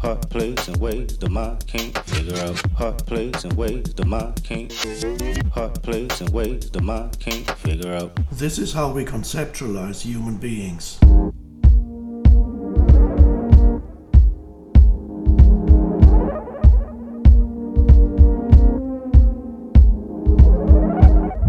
[0.00, 2.58] Hot plays and ways the mind can't figure out.
[2.72, 4.72] Hot plays and ways the mind can't.
[5.52, 8.18] Hot plays and ways the mind can't figure out.
[8.32, 10.98] This is how we conceptualize human beings.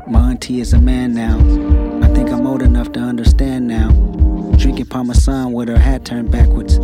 [0.10, 1.38] Monty is a man now.
[2.06, 3.92] I think I'm old enough to understand now.
[4.58, 6.78] Drinking Parmesan with her hat turned backwards.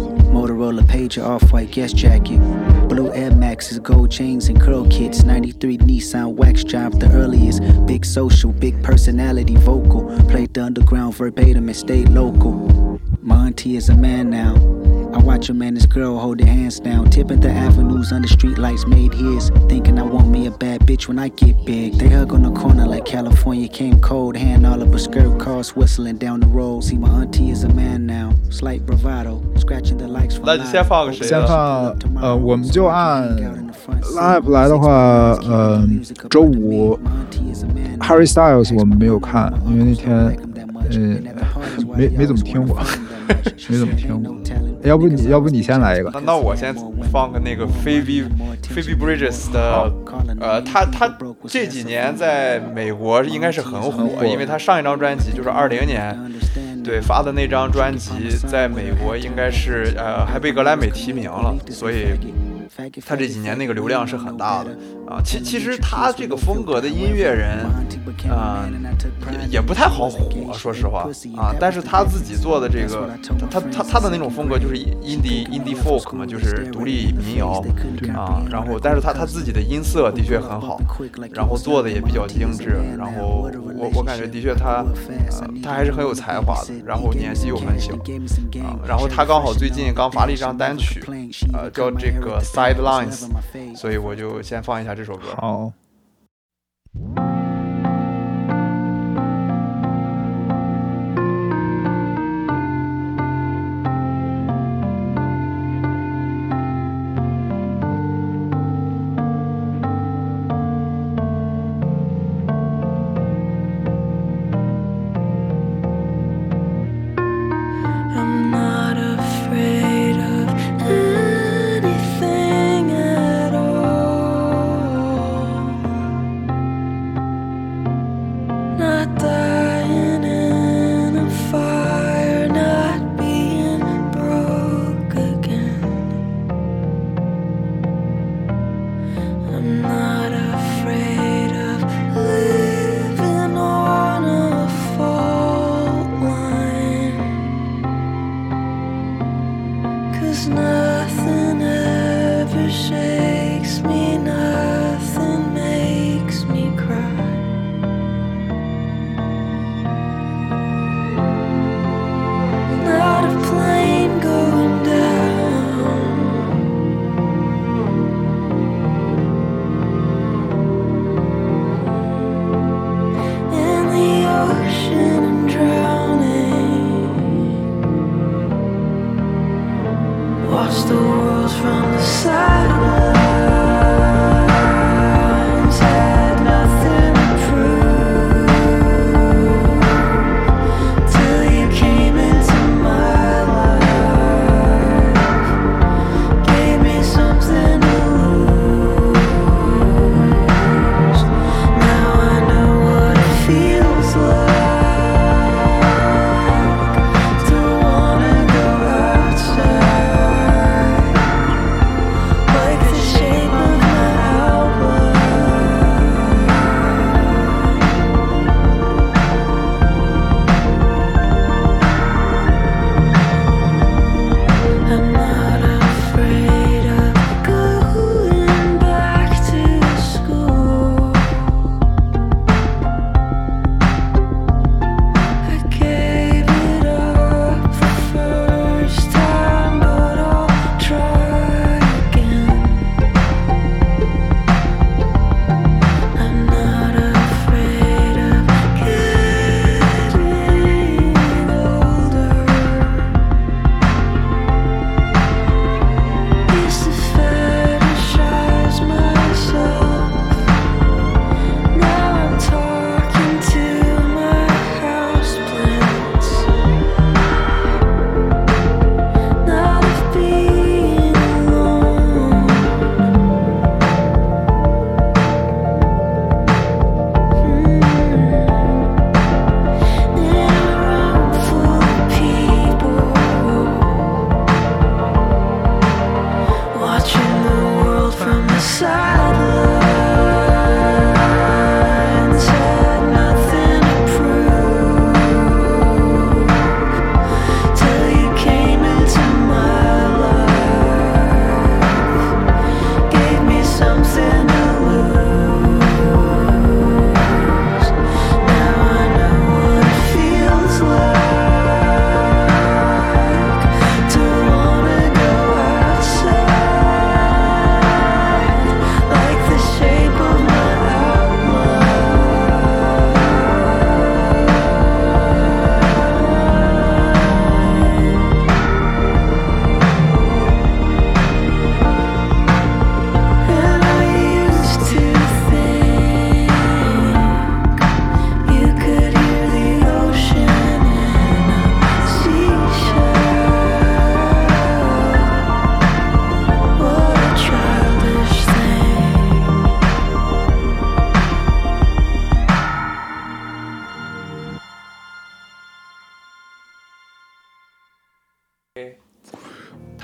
[0.48, 2.40] Motorola pager, off-white guest jacket.
[2.88, 5.24] Blue Air Maxes, gold chains and curl kits.
[5.24, 7.62] 93 Nissan wax job, the earliest.
[7.86, 10.06] Big social, big personality, vocal.
[10.30, 13.02] Played the underground verbatim and stayed local.
[13.22, 14.77] Monty is a man now.
[15.17, 17.11] I watch him and his girl hold their hands down.
[17.11, 19.51] Tipping the avenues under street lights made his.
[19.69, 21.99] Thinking I want me a bad bitch when I get big.
[21.99, 24.37] They hug on the corner like California came cold.
[24.37, 26.83] Hand all of her skirt cars whistling down the road.
[26.85, 28.33] See, my auntie is a man now.
[28.51, 29.43] Slight bravado.
[29.57, 31.47] Scratching the likes from 那就先放个谁先的？
[31.47, 33.29] 放呃，我们就按
[34.17, 34.89] 拉不来的话，
[35.47, 35.87] 呃，
[36.31, 36.99] 周五
[38.01, 40.37] Harry Styles 我们没有看，因为那天呃
[41.97, 42.81] 没没怎么听过，
[43.69, 44.35] 没怎么听过。
[44.84, 46.10] 要不你要不你先来一个。
[46.14, 46.74] 那，那我先
[47.12, 48.26] 放个那个 Phoebe
[48.64, 49.92] Phoebe Bridges 的，
[50.40, 51.12] 呃，他他
[51.48, 56.18] 这几年在美国应该是很火，因为他上一张专辑就是二零年
[56.84, 62.08] 对发的那张专辑，在美国应该是呃还被格莱美提名了，所以
[63.06, 64.72] 他这几年那个流量是很大的
[65.08, 65.22] 啊。
[65.24, 67.66] 其其实他这个风格的音乐人，
[68.30, 68.70] 啊、
[69.50, 71.54] 也也不太好火，说实话啊。
[71.60, 73.10] 但是他自己做的这个，
[73.50, 77.64] 他他他的那种风格就是 indie indie folk 嘛，就是独立民谣
[78.16, 78.44] 啊。
[78.50, 80.80] 然后，但是他他自己的音色的确很好，
[81.34, 82.78] 然后做的也比较精致。
[82.98, 86.74] 然后我我感觉的确他，呃，他还是很有才华的。
[86.86, 87.94] 然后年纪又很小
[88.64, 88.78] 啊。
[88.88, 91.02] 然后他刚好最近刚发了一张单曲，
[91.54, 95.28] 呃，叫这个 Sidelines，所以我就先放一下这首歌。
[95.38, 95.72] 好。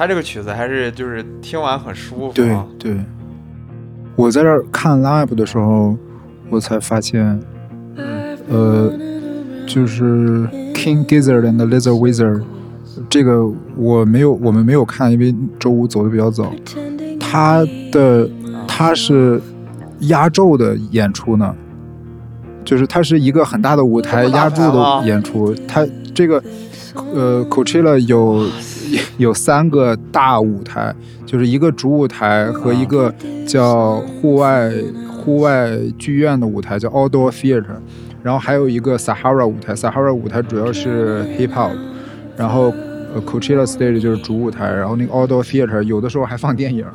[0.04, 2.66] 他这个曲子还是就是听完很舒服、啊。
[2.78, 3.00] 对对，
[4.18, 5.96] 我在这儿看 live 的时候，
[6.50, 7.40] 我才发现，
[8.50, 8.92] 呃，
[9.66, 12.44] 就是 King Gizzard and the Lizard Wizard
[13.10, 16.54] 这个我没有，我们没有看，因为周五走的比较早。
[17.18, 18.30] 他的
[18.68, 19.40] 他是
[20.00, 21.56] 压轴的演出呢，
[22.66, 25.56] 就是它是一个很大的舞台压轴的演出。
[25.66, 26.44] 它这个
[27.14, 28.46] 呃 Coachella 有
[29.18, 30.94] 有三个大舞台，
[31.25, 33.13] 就是一个主舞台和一个
[33.48, 34.71] 叫户外
[35.07, 37.63] 户外剧院的舞台，叫 Outdoor Theater，
[38.21, 41.71] 然后还有一个 Sahara 舞台，Sahara 舞台主要是 Hip Hop，
[42.36, 42.74] 然后
[43.13, 46.86] 呃 Coachella Stage 就是主舞台，然后那个 Outdoor Theater 有的时候还放电影，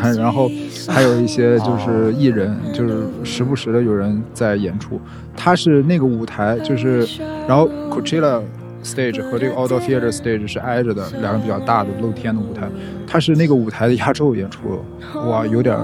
[0.00, 0.50] 还 然后
[0.88, 5.00] 还有一些就是艺人，就是时不时的有人在演出。
[5.36, 7.06] 它是那个舞台，就是
[7.46, 8.40] 然后 Coachella
[8.84, 12.68] Stage 和这个 Outdoor Theater Stage 是挨着的，两个比较大的露天的舞台。
[13.06, 14.84] 它是那个舞台的压轴演出，
[15.28, 15.76] 哇，有点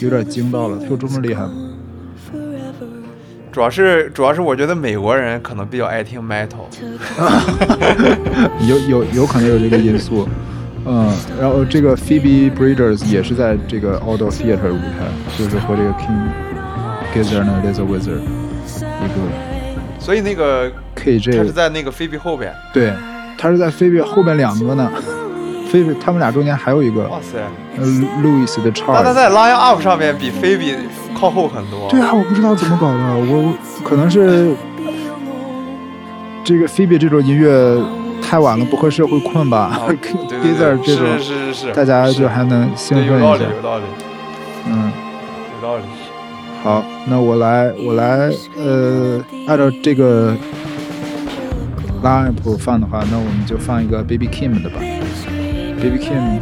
[0.00, 1.52] 有点惊到了，它有这么厉害吗？
[3.50, 6.66] 主要是主要是我觉得美国人可能比较爱听 metal，
[8.68, 10.28] 有有有可能有这个因素，
[10.84, 11.10] 嗯，
[11.40, 15.08] 然后这个 Phoebe Bridgers 也是在这个 Outdoor Theater 舞台，
[15.38, 16.28] 就是和这个 King
[17.14, 18.20] Gizzard and Lizard Wizard
[18.76, 19.16] 一个
[20.06, 22.54] 所以那个 KJ 他是在那个菲比后边。
[22.72, 22.92] 对，
[23.36, 24.88] 他是在 Phoebe 后边两个呢
[25.68, 27.38] ，Phoebe 他们俩中间还有一个哇塞，
[27.76, 27.84] 呃
[28.22, 29.12] Louis 的那他。
[29.12, 30.76] 在 Line Up 上面比菲比
[31.12, 31.88] 靠后很多。
[31.90, 34.54] 对啊，我不知道怎么搞的，我可能是
[36.44, 37.76] 这个 Phoebe 这种音乐
[38.22, 43.84] 太晚了不合适，会困吧啊对对对， 这种是是是是，大家就还能兴对有道理奋一下，有道理
[44.68, 44.92] 嗯。
[45.60, 45.82] 有道理。
[46.66, 50.36] 好，那我来，我来，呃，按照这个
[52.02, 54.80] line 放的话，那我们就放一个 Baby Kim 的吧。
[55.80, 56.40] Baby Kim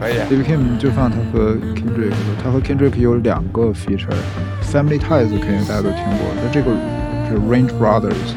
[0.00, 6.70] 可以、啊、，Baby，Kim 就放他和 Kendrick 的，他和 Kendrick 有两个 feature，Family Ties 肯定大家都听过，那这个
[7.28, 8.32] 是 Range Brothers，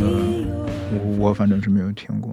[0.00, 0.46] 呃，
[0.94, 2.32] 我我反正是没有听过。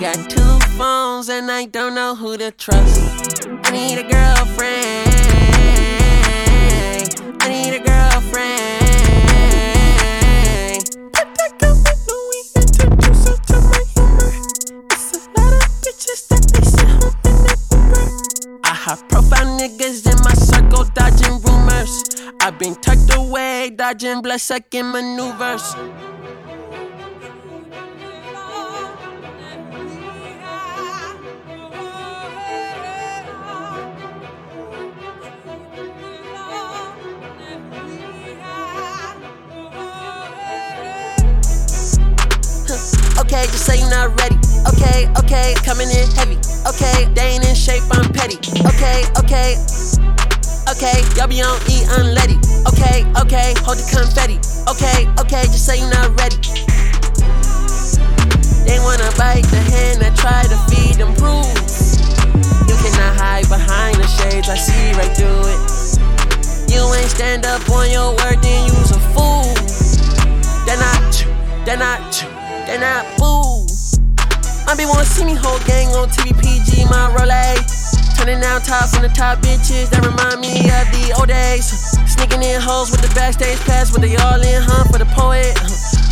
[0.00, 3.46] got two phones, and I don't know who to trust.
[3.64, 5.10] I need a girlfriend.
[7.42, 8.80] I need a girlfriend.
[11.12, 14.32] Put that girl in Louis, introduce her to my humor.
[14.90, 18.04] It's a lot of bitches that they sit home in that Uber.
[18.64, 21.94] I have profile niggas in my circle dodging rumors.
[22.40, 25.76] I've been tucked away, dodging blood sucking maneuvers.
[43.40, 44.36] Okay, just say you're not ready.
[44.68, 46.36] Okay, okay, coming in heavy.
[46.68, 48.36] Okay, they ain't in shape, I'm petty.
[48.68, 49.56] Okay, okay,
[50.68, 52.36] okay, y'all be on E unleady.
[52.68, 54.36] Okay, okay, hold the confetti.
[54.68, 56.36] Okay, okay, just say you're not ready.
[58.68, 61.96] They wanna bite the hand that try to feed them rules.
[62.68, 65.60] You cannot hide behind the shades, I see right through it.
[66.68, 69.48] You ain't stand up on your word, then you's a fool.
[70.68, 71.24] They're not,
[71.64, 72.29] they're not,
[72.70, 73.04] they're not.
[74.68, 77.98] I be wanna see me whole gang on TV PG, my Rolex.
[78.16, 81.66] Turning down tops on the top bitches that remind me of the old days.
[82.06, 84.84] Sneaking in hoes with the backstage pass, with they all in, huh?
[84.84, 85.58] For the poet.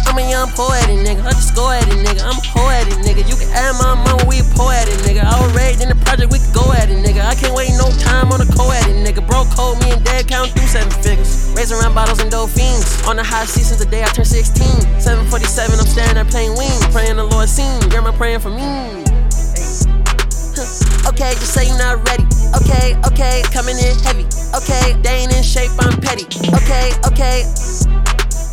[0.09, 2.25] I'm a young poetic nigga, I just go at it, nigga.
[2.25, 3.29] I'm a poetic nigga.
[3.29, 5.21] You can add my mama, we poetic nigga.
[5.21, 7.21] I was raised in the project, we could go at it, nigga.
[7.21, 9.21] I can't wait no time on a co-edit, nigga.
[9.21, 11.53] Bro, cold, me and dad count through seven figures.
[11.53, 12.89] Raising around bottles and dolphins.
[13.05, 14.65] On the high seat since the day I turned 16.
[14.97, 16.89] 747, I'm staring at plane wings.
[16.89, 17.77] Praying the Lord seen.
[17.93, 18.65] Grandma praying for me.
[21.05, 22.25] Okay, just say you're not ready.
[22.57, 24.25] Okay, okay, coming in heavy.
[24.57, 26.25] Okay, they ain't in shape, I'm petty.
[26.57, 27.45] Okay, okay.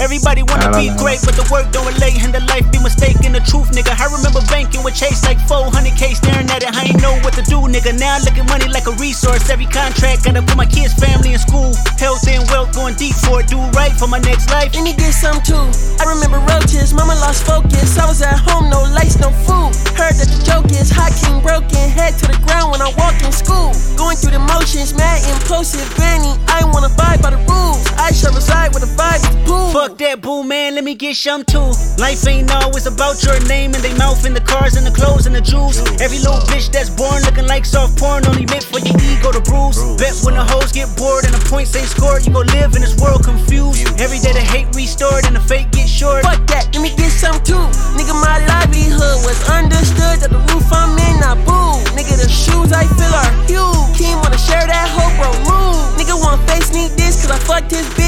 [0.00, 3.36] Everybody wanna be great, but the work don't relate, and the life be mistaken.
[3.36, 3.92] The truth, nigga.
[3.92, 6.72] I remember banking with Chase like 400k, staring at it.
[6.72, 7.92] I ain't know what to do, nigga.
[8.00, 9.52] Now I look at money like a resource.
[9.52, 11.76] Every contract gotta put my kids' family and school.
[12.00, 13.52] Health and wealth going deep for it.
[13.52, 14.72] Do right for my next life.
[14.72, 15.68] And he get some too.
[16.00, 18.00] I remember roaches, mama lost focus.
[18.00, 19.76] I was at home, no lights, no food.
[20.00, 23.20] Heard that the joke is hot king broken, head to the ground when I walk
[23.20, 23.76] in school.
[24.00, 26.40] Going through the motions, mad impulsive, granny.
[26.48, 27.84] I wanna abide by the rules.
[28.00, 29.89] I shall reside with a vibe is pool.
[29.90, 30.78] Fuck that boo, man.
[30.78, 31.74] Let me get some too.
[31.98, 35.34] Life ain't always about your name and they mouth the cars and the clothes and
[35.34, 35.82] the jewels.
[35.98, 39.42] Every little bitch that's born looking like soft porn only meant for your ego to
[39.42, 39.82] bruise.
[39.98, 42.86] Bet when the hoes get bored and the points ain't scored, you gon' live in
[42.86, 43.82] this world confused.
[43.98, 46.22] Every day the hate restored and the fake get short.
[46.22, 47.58] Fuck that, let me get some too.
[47.98, 51.82] Nigga, my livelihood was understood that the roof I'm in, not boo.
[51.98, 53.98] Nigga, the shoes I feel are huge.
[53.98, 55.98] King wanna share that hope, bro, move.
[55.98, 57.99] Nigga want face need this, cause I fucked his bitch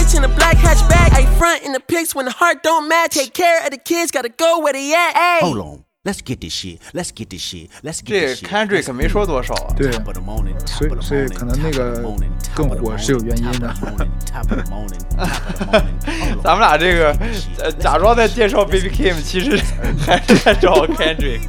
[0.72, 1.14] in a black hatchback.
[1.14, 3.16] I front in the pics when the heart don't match.
[3.16, 5.14] Take care of the kids, gotta go where they at.
[5.16, 5.42] Ayy.
[5.42, 5.84] Hold on.
[6.06, 6.80] Let's get this shit.
[6.94, 7.70] Let's get this shit.
[7.84, 8.50] Let's get 这 this shit.
[8.50, 9.74] Kendrick 没说多少啊。
[9.76, 12.08] 对 Top of the morning, 所以 top of the 所以 morning, 可能那 top 个 of the
[12.08, 15.04] morning, top 更 of the 火是有原因 morning, 的 top。of the morning, top of the morning,
[15.18, 16.42] top of the morning.
[16.42, 17.12] 咱们俩这个
[17.60, 19.62] 呃，假装在介绍 Baby Kim，其实
[20.00, 21.42] 还是在找 Kendrick。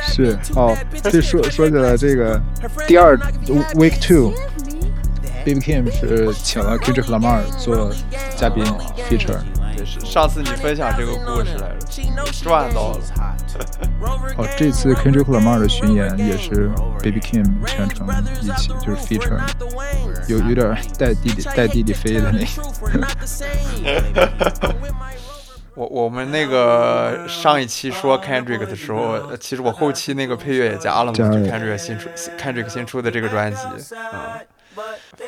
[0.00, 2.40] 是哦，这说说起来这个
[2.86, 3.16] 第二
[3.74, 4.32] Week Two。
[5.45, 7.91] Baby Kim 是请了 Kendrick Lamar 做
[8.35, 8.63] 嘉宾
[9.09, 9.39] feature，
[9.75, 12.99] 对，是上次你分享这个故事来着，赚到了。
[14.37, 16.69] 哦，这次 Kendrick Lamar 的巡演也是
[17.01, 18.07] Baby Kim 全程
[18.41, 19.39] 一起，就是 feature，
[20.27, 22.47] 有有点带弟弟带弟弟飞的那个。
[25.75, 33.61] 我我们那个上一期说 Kendrick 的时候，呃其实我后期那个配乐也加了嘛，就 Kendrick 新出 Kendrick 新出的这个专辑，
[33.95, 34.45] 嗯，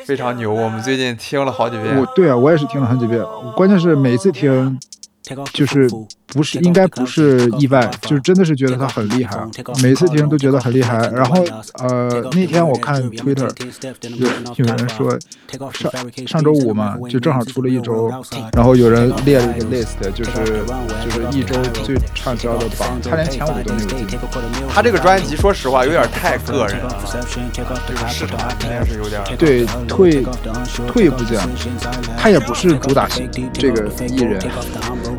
[0.04, 0.52] 非常牛。
[0.52, 3.22] 我们最近听了好几遍我，对啊，我也是听了好几遍，
[3.56, 4.78] 关键是每次听
[5.52, 5.88] 就是
[6.26, 9.38] 不是应该不是意外，就是真的是觉得他很厉害，
[9.82, 10.98] 每次听都觉得很厉害。
[11.08, 11.44] 然后
[11.78, 13.48] 呃，那天我看 Twitter
[14.16, 14.26] 有
[14.56, 15.18] 有人说
[15.72, 15.92] 上
[16.26, 18.10] 上周五嘛，就正好出了一周，
[18.52, 20.32] 然后有人列了一个 list，就是
[21.04, 24.18] 就是一周最畅销的榜，他连前五都没有进。
[24.68, 27.02] 他这个专辑说实话有点太个人了，
[27.52, 29.22] 这个市场肯定是有点。
[29.38, 30.24] 对，退
[30.88, 31.48] 退一步讲，
[32.18, 34.40] 他也不是主打型这个艺人，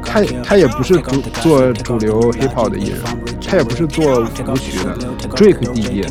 [0.03, 2.99] 他他也不是主做主流 hip hop 的艺人，
[3.45, 4.95] 他也不是做舞曲的。
[5.35, 6.01] Drake 第一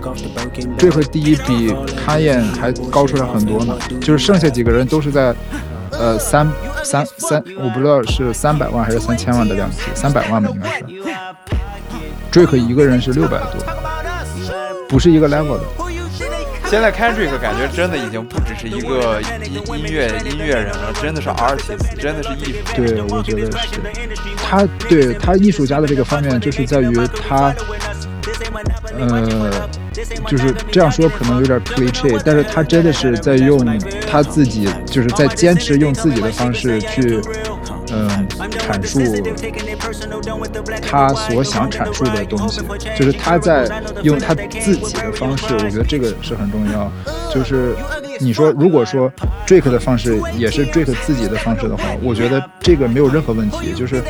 [0.79, 1.73] ，Drake 第一比
[2.07, 5.35] Kanye 还高出来很多呢，就是剩下几个人都是在。
[5.95, 6.51] 呃，三
[6.83, 10.85] 三三，我不知道是三百万还是三千万的量级，三百万吧，应该是。
[12.33, 13.63] Drake 一个人是六百多，
[14.89, 15.65] 不是一个 level 的。
[16.73, 22.73] 现在 Kendrick 感觉真的已经不只是一个音音乐音乐人了，真的是 artist，真的是艺术家。
[22.75, 23.79] 对，我觉得是。
[24.39, 26.97] 他对他艺术家的这个方面，就是在于
[27.29, 27.55] 他，
[28.99, 29.69] 呃，
[30.27, 33.79] 就是这样说可能有点 cliche，但是他真的是在用
[34.11, 37.21] 他自己，就是在坚持用自己的方式去，
[37.93, 38.09] 嗯、
[38.59, 39.01] 阐述
[40.81, 42.63] 他所想阐述的东西，
[42.97, 43.69] 就是他在
[44.03, 46.91] 用他自己的方式，我觉得这个是很重要。
[47.33, 47.75] 就是
[48.19, 49.13] 你说，如果说
[49.47, 53.73] Drake 的方式也是 Drake 自己的方式的话，我觉得这个没有任何问题。
[53.75, 54.03] 就是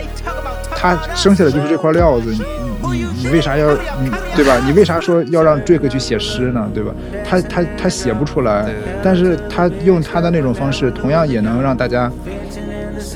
[0.77, 2.43] 他生下来就是这块料子，你
[2.91, 4.61] 你你为啥要你对吧？
[4.65, 6.71] 你为啥说要让 Drake 去写诗呢？
[6.75, 6.93] 对吧？
[7.29, 8.73] 他他他写不出来，
[9.03, 12.11] 但是他用他的那种方式，同样也能让大家，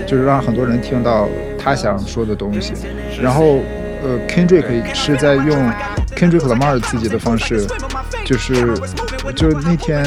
[0.06, 2.72] 就是让很多人听到他想说的东西。
[3.20, 3.60] 然后，
[4.02, 5.72] 呃，Kendrick 是在用
[6.16, 7.66] Kendrick Lamar 自己的方式，
[8.24, 8.74] 就是
[9.34, 10.04] 就那天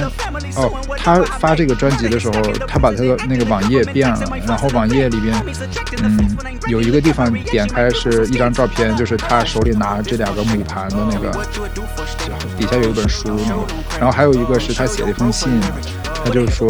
[0.55, 5.35] 哦，他发这个专辑的时候，他把他的那个网页变了，然后网页里边，
[6.03, 11.31] 嗯，有一个地方点开是一张照片，就是他手里拿这两个母盘的那个，
[12.57, 13.61] 底下有一本书那个，
[13.99, 15.49] 然后还有一个是他写了一封信，
[16.23, 16.67] 他就是说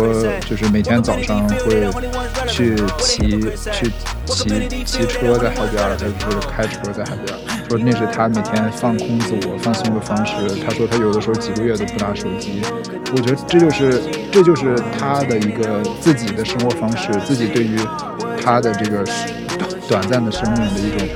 [0.48, 1.90] 就是每天早上会
[2.48, 3.40] 去骑
[3.72, 3.92] 去
[4.26, 7.38] 骑骑车在海边，还是开车在海边，
[7.68, 10.34] 说那是他每天放空自我、放松的方式。
[10.66, 12.62] 他说他有的时候几个月都不拿手机。
[13.12, 14.02] 我觉得这就是
[14.32, 17.78] 这就是他的一个自己的生活方式，自己对于
[18.44, 19.04] 他的这个
[19.88, 21.08] 短暂的生命的一种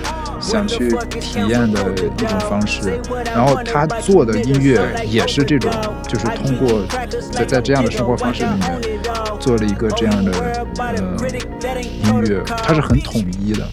[0.43, 2.99] 想去体验的一种方式。
[3.33, 5.71] 然后他做的音乐也是这种，
[6.07, 6.85] 就是通过
[7.31, 8.81] 在在这样的生活方式里面
[9.39, 10.31] 做了一个这样的
[10.77, 13.65] 呃音乐，它是很统一的。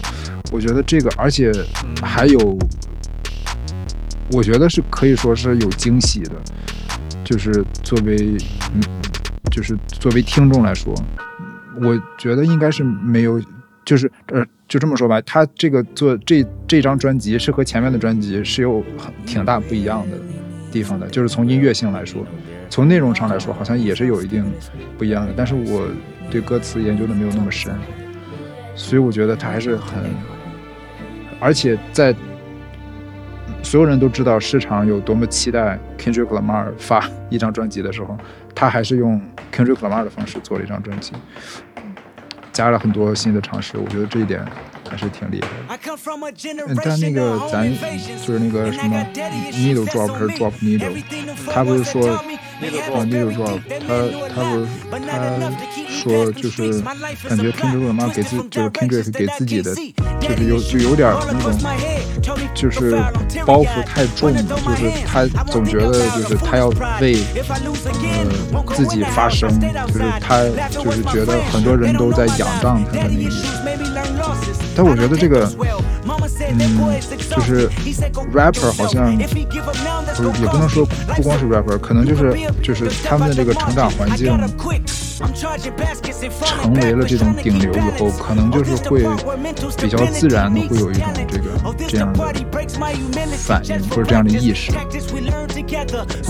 [0.51, 1.51] 我觉得这个，而且
[2.01, 2.57] 还有，
[4.31, 6.31] 我觉得是可以说是有惊喜的，
[7.23, 8.37] 就是作为
[8.73, 8.81] 嗯，
[9.51, 10.93] 就是作为听众来说，
[11.81, 13.41] 我觉得应该是没有，
[13.83, 20.17] 就是呃，就这么说吧，他这个做这这张专辑是和前面的专辑是有很挺大不一样的
[20.71, 22.25] 地方的，就是从音乐性来说，
[22.69, 24.45] 从内容上来说，好像也是有一定
[24.97, 25.87] 不一样的，但是我
[26.29, 27.73] 对歌词研究的没有那么深，
[28.75, 30.03] 所以我觉得他还是很，
[31.39, 32.15] 而且在
[33.63, 38.17] 所有人都知道市场有多么期待 Kendrick Lamar 发一张专辑的时候，
[38.55, 39.21] 他还是用
[39.51, 41.13] Kendrick Lamar 的方式做了一张专辑，
[42.51, 44.45] 加了很多新的尝试，我觉得这一点
[44.89, 45.89] 还是挺厉害的。
[46.67, 47.71] 嗯，但那个咱
[48.25, 49.05] 就是那个什么
[49.53, 51.03] needle drop 还是 drop needle，
[51.51, 52.23] 他不是说啊
[53.05, 53.87] needle drop，他
[54.33, 54.67] 他不是
[55.05, 55.15] 他
[55.91, 56.81] 说就是
[57.27, 59.75] 感觉 Kendrick Lamar 给自就是 Kendrick 给自己的
[60.19, 61.59] 就是有就有点那种
[62.55, 62.91] 就是
[63.45, 69.49] 包袱太重，就是他总觉得就是他要为呃自己发声，
[69.87, 73.45] 就是他就是觉得很多人都在仰仗他的那个意思。
[74.73, 75.51] 但我觉得这个，
[76.49, 76.99] 嗯，
[77.29, 77.69] 就是
[78.33, 84.31] rapper 好像不是也不能说不光是 rapper，可能就是就是他们的这个成长环境
[85.33, 89.05] 成为了这种顶流以后，可能就是会
[89.77, 91.49] 比较自然的会有一种这个
[91.87, 92.33] 这样的
[93.37, 94.71] 反应或者这样的意识。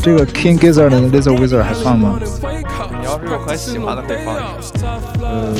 [0.01, 2.19] 这个 King Gizzard 的 Lizard Wizard 还放吗？
[2.19, 4.99] 你要是有很喜欢的，可以放一下。
[5.21, 5.53] 呃，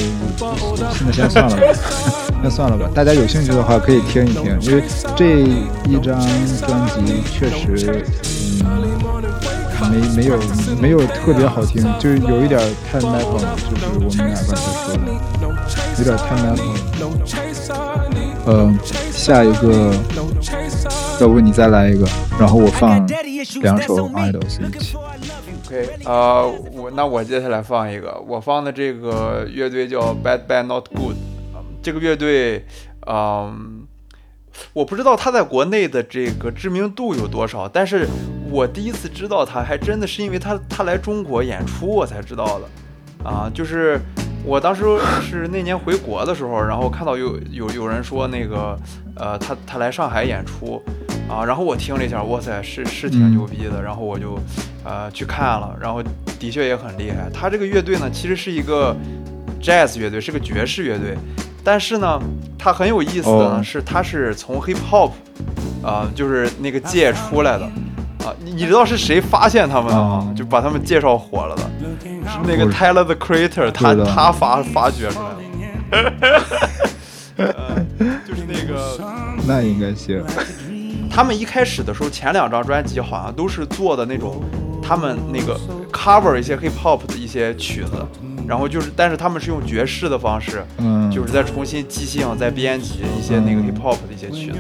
[1.05, 1.61] 那先算了吧，
[2.43, 2.89] 那算了吧。
[2.93, 4.83] 大家有兴趣的话可以听一听，因为
[5.15, 5.39] 这
[5.87, 6.19] 一张
[6.59, 8.30] 专辑确实，嗯，
[9.91, 10.39] 没没有
[10.81, 14.99] 没有特别好听，就是有一点太 metal 了，就是我们俩刚才说的，
[15.97, 16.73] 有点太 metal 了。
[18.45, 18.73] 呃，
[19.11, 19.93] 下一个，
[21.19, 22.07] 要不你再来一个，
[22.39, 23.05] 然后我放
[23.61, 24.97] 两首 Idols 一起。
[25.67, 31.17] OK，呃，我那我接下来放一个，我放的这个乐队叫 Bad Bad Not Good，
[31.83, 32.65] 这个乐队，
[33.07, 33.83] 嗯，
[34.73, 38.07] 我不知道他在国内的这个知名度有多少，但是
[38.51, 43.97] 我第一次知道他，还真的是因为他他来中国演出我才知道的，啊，就是
[44.43, 44.83] 我当时
[45.21, 48.77] 是那年回国的时候，然后看到有有有人说那个，
[49.15, 50.83] 呃，他他来上海演出，
[51.29, 54.37] 啊，然后我听了一下，哇塞，是是挺嗯牛逼的，然后我就
[54.83, 56.03] 呃去看了，然后
[56.37, 57.29] 的确也很厉害。
[57.33, 58.93] 他这个乐队呢，其实是一个
[59.61, 61.17] jazz 乐队，是个爵士乐队，
[61.63, 62.21] 但是呢，
[62.59, 65.11] 他很有意思的呢、哦是，他是从 hip hop，
[65.81, 67.71] 啊、就是那个界出来的。
[68.25, 70.01] 啊，你你知道是谁发现他们的吗？
[70.01, 71.63] 哦就把他们介绍火了的，
[72.29, 75.41] 是那个我 Tyler the Creator，他他发发掘出来的。
[77.37, 77.75] 呃
[78.27, 78.99] 就是那个
[79.47, 80.23] 那应该行。
[81.09, 84.41] 他们一开始的时候，前两张专辑好像都是做的那种，
[84.81, 85.59] 他们那个
[85.91, 87.91] cover 一些 hip hop 的一些曲子，
[88.47, 94.57] 然后就是，但是他们是用爵士的方式，嗯，就是在重新即兴再编辑一些那个 hip hop 的一些曲子，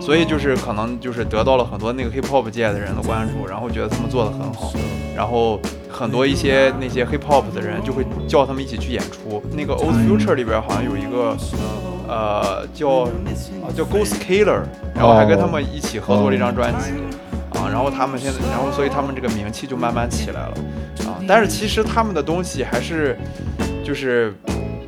[0.00, 4.72] 所以就是可能就是得到了很多那个 hip hop 界的人的关注，然后觉得他们做的很好，
[5.16, 9.42] 然后很多一些那些 hip hop 的人就会叫他们一起去演出。
[9.52, 11.36] 那个 Old Future 里边好像有一个。
[12.06, 13.04] 呃，叫
[13.64, 14.60] 啊叫 Ghost Killer，
[14.94, 16.92] 然后还跟他们一起合作了一张专辑，
[17.70, 20.54] 然后他们现在，然后所以他们这个名气就慢慢起来了，
[21.06, 23.18] 啊，但是其实他们的东西还是
[23.84, 24.34] 就是，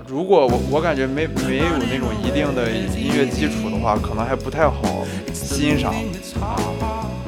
[0.07, 5.93] 如果我我感觉没没有那种一定的音乐基础的话，可能还不太好欣赏，
[6.41, 6.57] 啊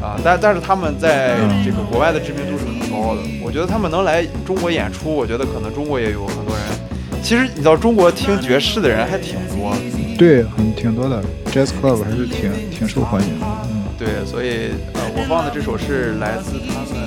[0.02, 6.64] 啊，但但是他们在这个国外的知名度是很高的，我觉得他们能来中国演出，我觉得可能中国也有很多人。
[7.20, 9.74] 其实你知道，中国听爵士的人还挺多，
[10.16, 13.46] 对，很挺多的，Jazz Club 还是挺挺受欢迎的。
[13.98, 16.98] 嗯，对，所以呃，我放的这首是来自他们，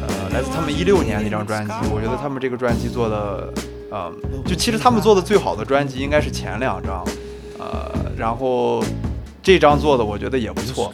[0.00, 1.72] 呃，来自他们一六年的一张专辑。
[1.94, 3.52] 我觉得他们这个专辑做的，
[3.90, 4.12] 呃，
[4.44, 7.04] 就其实他们做的最好的专辑应该是前两张，
[7.58, 8.84] 呃，然后
[9.42, 10.92] 这张做的我觉得也不错。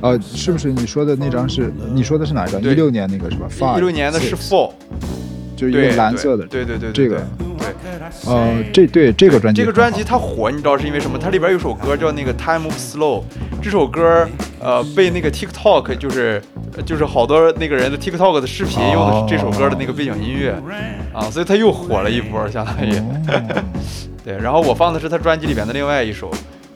[0.00, 1.72] 呃，是不是你说的那张是？
[1.92, 2.60] 你说的是哪一张？
[2.60, 3.76] 对一六年那个是吧？
[3.76, 4.72] 一六年的是 Four，
[5.56, 6.46] 就是一对个蓝色的。
[6.46, 7.26] 对对对对这个
[7.82, 8.32] 对。
[8.32, 11.18] 呃，这对这个专辑这个专辑它火，你知道是因为什么？
[11.18, 13.22] 它里边有首歌叫那个 Time Move Slow，
[13.62, 14.28] 这首歌
[14.60, 16.42] 呃被那个 TikTok 就是
[16.84, 20.54] 就是好多那个人的 TikTok 的视频用的是这首歌的那个背景音乐
[21.12, 22.96] 啊，所以它又火了一波，相当于。
[22.96, 23.64] 哦
[24.26, 26.28] 对，然后我放的是他专辑里边的另外一首，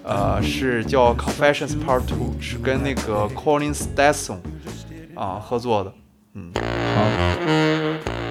[0.04, 4.36] 呃，是叫 Confessions Part Two，是跟那个 Colin Stetson
[5.16, 5.92] 啊合作的。
[6.34, 6.52] 嗯，
[6.94, 7.02] 好，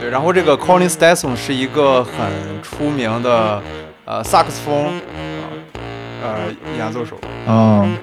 [0.09, 2.13] 然后这个 Colin Stetson 是一个很
[2.63, 3.61] 出名的
[4.05, 4.99] 呃萨克斯风
[6.23, 7.15] 呃演奏手。
[7.47, 7.95] 嗯，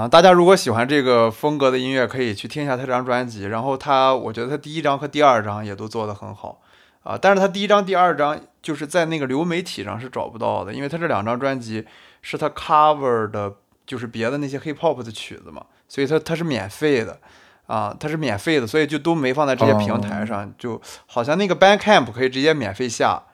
[0.00, 3.44] 啊，大家如果喜欢这个风格的音乐，可以去听一下他这张专辑。
[3.48, 6.62] 然后他，我觉得他第一张和第二张也都做得很好
[7.02, 7.18] 啊。
[7.20, 11.86] 但是他第一张、第二张就是在那个流媒体上是找不到的，因为他这两张专辑
[12.22, 17.20] 是他 cover 的，就是别的那些 hip hop 的曲子嘛，所以他他是免费的
[17.66, 23.24] 啊，他是免费的，所以就都没放在这些平台上，就好像那个 Bandcamp 可以直接免费下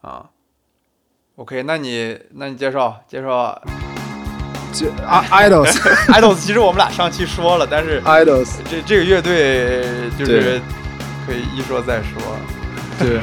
[0.00, 0.30] 啊。
[1.36, 3.60] OK，那你那你介绍介绍。
[4.74, 4.86] 这
[5.30, 5.72] idols
[6.12, 9.84] idols，其实我们俩上期说了，但是 idols 这这个乐队
[10.18, 10.60] 就是
[11.26, 12.20] 可以一说再说。
[12.98, 13.18] 对，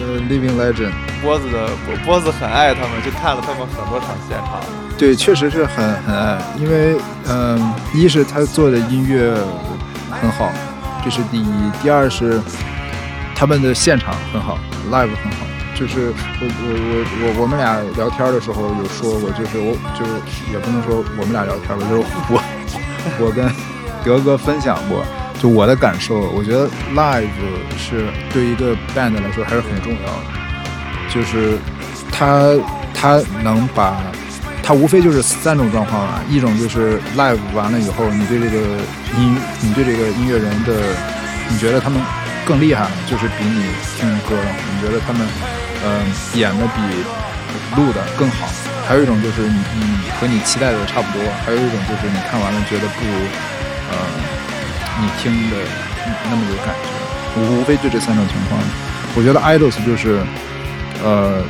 [0.00, 0.92] 呃，living legend，
[1.22, 1.68] 波子的
[2.04, 4.60] 波子很爱他们，就看了他们很多场现场。
[4.96, 6.96] 对，确实是很很爱，因为
[7.28, 9.34] 嗯，一是他做的音乐
[10.10, 10.50] 很好，
[11.04, 11.44] 这是第一；
[11.82, 12.40] 第二是
[13.34, 14.58] 他们的现场很好
[14.90, 15.45] ，live 很好。
[15.78, 16.08] 就是
[16.40, 20.06] 我我我我我们俩聊天的时候有说过，就是我就
[20.50, 22.42] 也不能说我们俩聊天吧，就是我
[23.20, 23.44] 我跟
[24.02, 25.04] 德哥分享过，
[25.38, 27.28] 就我的感受，我觉得 live
[27.76, 30.22] 是对一个 band 来说还是很重要的，
[31.12, 31.58] 就是
[32.10, 32.56] 他
[32.94, 34.00] 他能把，
[34.62, 38.58] 他无非就是三种状况啊，一种就是 live 完了以后，你对这个
[39.18, 40.72] 音你对这个音乐人的，
[41.50, 42.00] 你觉得他们
[42.46, 43.66] 更厉害了，就是比你
[43.98, 44.34] 听歌，
[44.72, 45.26] 你觉得他们。
[45.84, 46.06] 嗯，
[46.38, 46.80] 演的比
[47.76, 48.48] 录的更好。
[48.86, 51.22] 还有一种就是你你和你期待的差不多。
[51.44, 53.12] 还有一种就是你看完了觉得不如，
[53.90, 53.96] 呃，
[55.00, 55.56] 你听的
[56.30, 57.40] 那么有感觉。
[57.40, 58.60] 无非就这三种情况。
[59.14, 60.20] 我觉得 idols 就是，
[61.04, 61.42] 呃，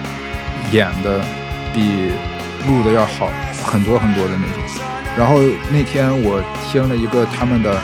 [0.72, 1.20] 演的
[1.72, 2.10] 比
[2.66, 3.30] 录的要好
[3.64, 4.62] 很多很多的那种。
[5.16, 5.38] 然后
[5.70, 7.80] 那天我听了一个他们的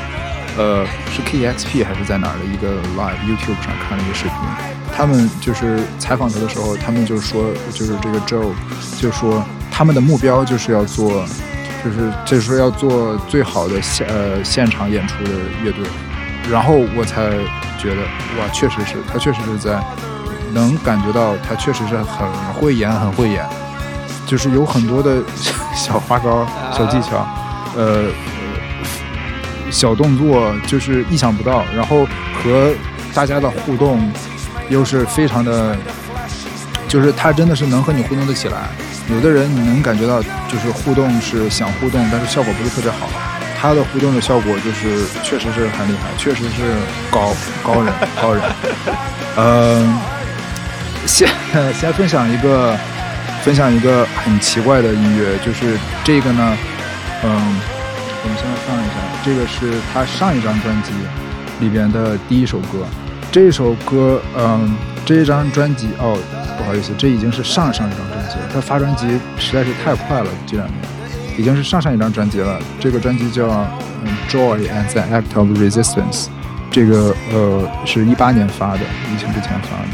[0.56, 4.34] 呃，是 KEXP 还是在哪儿的一个 live YouTube 上看了一个视频，
[4.94, 8.52] 他们就是采访他的时候，他们就说，就是这个 Joe
[9.00, 11.24] 就说他们的目标就是要做，
[11.82, 15.30] 就是就是说要做最好的现呃现场演出的
[15.64, 15.84] 乐队，
[16.50, 17.30] 然后我才
[17.78, 18.02] 觉得
[18.38, 19.82] 哇，确实是他确实是在
[20.52, 23.44] 能感觉到他确实是很会演，很会演，
[24.26, 25.22] 就是有很多的
[25.74, 27.26] 小花招、小技巧，
[27.76, 28.04] 呃。
[29.70, 32.70] 小动作就是意想不到，然后和
[33.14, 34.12] 大家的互动
[34.68, 35.76] 又是非常的，
[36.88, 38.68] 就是他真的是能和你互动得起来。
[39.10, 43.08] 有的人你能感觉到就是互动是想互动，但是效果不是特别好。
[43.60, 46.74] 他的互动的效果就是确实是很厉害，确实是
[47.10, 48.42] 高高人 高人。
[49.36, 49.98] 嗯，
[51.06, 51.28] 先
[51.74, 52.76] 先分享一个
[53.42, 56.56] 分享一个很奇怪的音乐，就是这个呢，
[57.24, 57.60] 嗯。
[58.24, 58.94] 我们先来放一下，
[59.24, 60.92] 这个是他上一张专辑
[61.58, 62.86] 里边的第一首歌。
[63.32, 66.18] 这首歌，嗯，这张专辑，哦，
[66.58, 68.46] 不好意思，这已经是上上一张专辑了。
[68.52, 70.78] 他发专辑实在是太快了，这两年
[71.38, 72.60] 已经是上上一张专辑了。
[72.78, 73.48] 这个专辑叫
[74.28, 76.24] 《Joy and the Act of Resistance》，
[76.70, 79.88] 这个呃是一八年发的，疫情之前发的。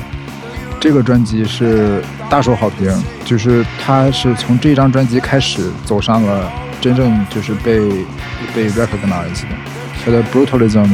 [0.80, 2.92] 这个专辑是大受好评，
[3.24, 6.50] 就是他是从这张专辑开始走上了。
[6.80, 7.80] 真正就是被
[8.54, 9.48] 被 recognize 的，
[10.04, 10.88] 他的 brutalism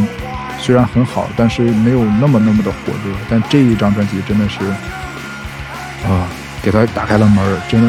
[0.58, 3.14] 虽然很好，但是没有那么那么的火热。
[3.28, 4.58] 但这一张专辑真的是
[6.08, 6.26] 啊，
[6.62, 7.88] 给他打开了门儿，真的。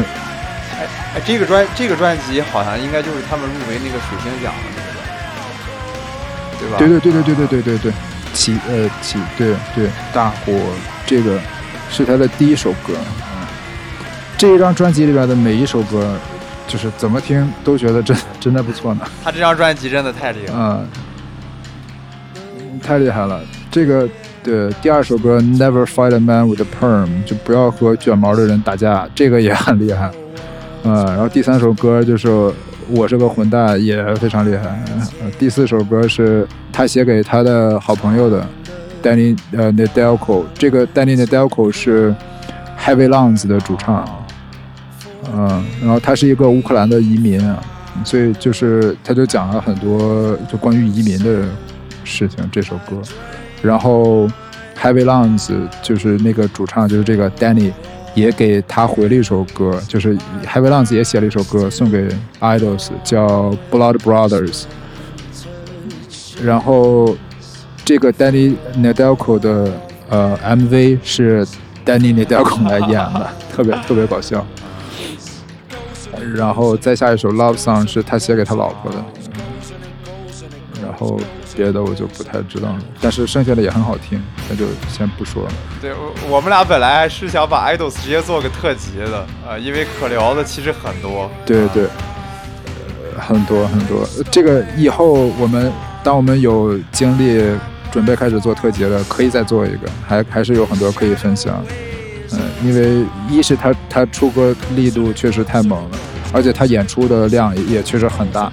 [0.78, 4.82] 哎哎，这个专这个专辑好像应该就是他们入围那个水星奖的那
[6.58, 6.76] 个，对吧？
[6.78, 7.92] 对对对对对对对对对，
[8.32, 10.52] 起呃起对对大火，
[11.06, 11.40] 这个
[11.90, 12.94] 是他的第一首歌。
[12.94, 13.46] 嗯
[14.38, 16.14] 这一张专辑里边的每一首歌。
[16.68, 19.06] 就是怎么听都觉得真真的不错呢。
[19.22, 20.88] 他这张专辑真的太厉害了，嗯，
[22.82, 23.40] 太厉害了。
[23.70, 24.08] 这个
[24.42, 30.10] 对第二首歌《Never Fight a Man with a Perm》就不要和卷毛的人打架，这个也很厉害。
[30.84, 32.52] 嗯，然后第三首歌就是
[32.88, 34.78] 我是个混蛋，也非常厉害。
[35.38, 38.46] 第四首歌是他写给他的好朋友的
[39.02, 40.44] ，Danny 呃 Nedelko。
[40.54, 42.14] 这个 Danny Nedelko 是
[42.78, 44.08] Heavy Lungs 的主唱。
[45.34, 47.42] 嗯，然后他是一个乌克兰的移民，
[48.04, 51.42] 所以就是他就讲了很多就关于移民的
[52.06, 52.48] 事情。
[52.50, 53.02] 这首歌，
[53.60, 54.26] 然后
[54.80, 57.72] Heavy Lungs 就是那个主唱，就是这个 Danny，
[58.14, 60.16] 也给他回了一首歌，就是
[60.46, 62.08] Heavy Lungs 也写了一首歌送给
[62.40, 64.64] Idols，叫 Blood Brothers。
[66.42, 67.16] 然后
[67.84, 69.72] 这个 Danny n a d e l k o 的
[70.08, 71.46] 呃 MV 是
[71.84, 74.46] Danny n a d e l k o 来演的，特别特别搞笑。
[76.34, 79.04] 然后再下一首《Love Song》是他写给他老婆的，
[80.82, 81.20] 然后
[81.54, 85.50] 别的我就不太知道了，但是剩下的也很好听，那就先不说了。
[85.80, 85.92] 对，
[86.28, 91.30] 我们俩本来是想把 idols 直接做个特辑的呃，因为可聊的其实很多。
[91.44, 94.06] 对对，呃很多很多。
[94.30, 97.42] 这个以后我们当我们有精力
[97.92, 101.62] 准备开始做特辑了，可以再做一个，还还是有很多可以分享。
[102.32, 105.98] 嗯，因为一是他他出歌力度确实太猛了。
[106.32, 108.52] 而且他演出的量也确实很大。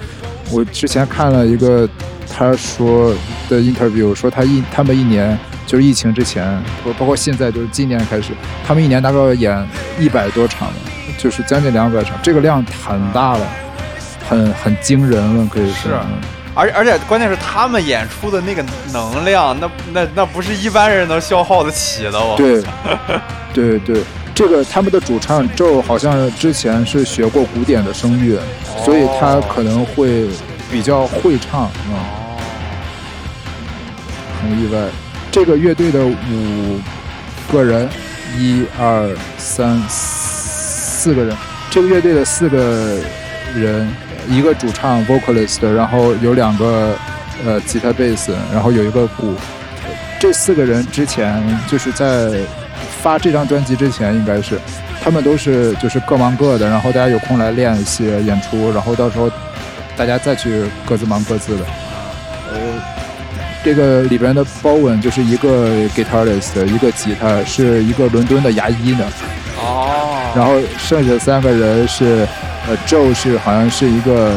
[0.51, 1.87] 我之前看了一个
[2.31, 3.13] 他说
[3.49, 6.61] 的 interview，说他一他们一年就是疫情之前，
[6.97, 8.33] 包括现在就是今年开始，
[8.65, 9.67] 他们一年大概要演
[9.99, 10.69] 一百多场，
[11.17, 13.47] 就是将近两百场，这个量很大了，
[14.29, 15.91] 很很惊人了，可以说。
[15.91, 15.97] 是，
[16.53, 22.35] 而而且关键是他们演出的那个能量，那那那不是一般人能消耗得起的哦。
[22.37, 22.63] 对，
[23.53, 24.03] 对对。
[24.35, 28.41] 这个他们的主唱 Joe 好像之前是学过古典的声乐，
[28.83, 30.27] 所以他可能会
[30.71, 31.95] 比较会唱啊，
[34.41, 34.87] 很意外。
[35.31, 36.79] 这个乐队的五
[37.51, 37.87] 个人，
[38.35, 41.37] 一二三四个人，
[41.69, 42.99] 这个乐队的四个
[43.55, 43.87] 人，
[44.27, 46.95] 一个主唱 vocalist，然后有两个
[47.45, 49.35] 呃吉他、贝斯，然后有一个鼓。
[50.19, 52.31] 这四个人之前就是在。
[53.03, 54.57] 发这张专辑之前，应该是
[55.03, 59.29] 他们都是就是各忙各的，然后大家有空来练一些演出，然后到时候
[59.97, 61.65] 大家再去各自忙各自的。
[62.49, 62.57] 呃，
[63.61, 69.05] 这个里边的 Bowen 就是一个 guitarist，一个吉他，是一个伦敦的牙医呢。
[69.61, 70.31] 哦。
[70.33, 72.25] 然后剩下三个人是，
[72.67, 74.31] 呃，Joe 是好像是一个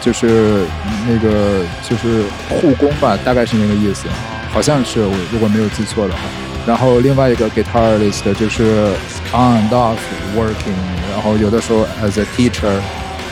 [0.00, 0.64] 就是
[1.08, 4.08] 那个就是护工吧，大概是那个意思，
[4.52, 6.20] 好像是我如果没有记错的话。
[6.66, 8.92] 然后另外一个 guitarist 就是
[9.32, 9.96] on and off
[10.36, 10.78] working，
[11.12, 12.80] 然后有的时候 as a teacher，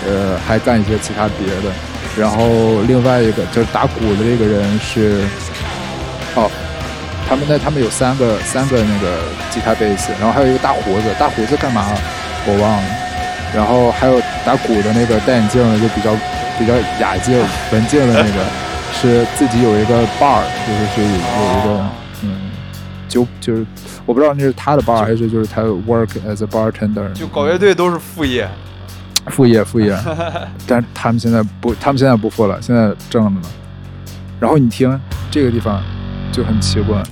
[0.06, 1.72] 呃，还干一些其他别的，
[2.18, 5.22] 然后另外一个就是打鼓的这个人是，
[6.34, 6.50] 哦，
[7.28, 9.18] 他们那他们有三个三个那个
[9.50, 11.86] 吉他贝斯，然后还有一个大胡子，大胡子干嘛
[12.46, 12.82] 我忘了，
[13.54, 16.10] 然后还有打鼓的那个戴眼镜的就比较
[16.58, 17.38] 比较雅静
[17.70, 18.44] 文静的那个，
[19.00, 21.86] 是自己有一个 bar，就是是有一个
[23.10, 23.66] 嗯，就就是
[24.06, 28.48] 我不知道那是他的 bar 还是就是他 work as a bartender，就搞乐队都是副业。
[29.26, 29.94] 副业，副业，
[30.66, 33.42] 但他们现在不，他们现在不付了，现在挣了呢。
[34.40, 34.98] 然后你听
[35.30, 35.82] 这个地方
[36.32, 37.02] 就很奇怪，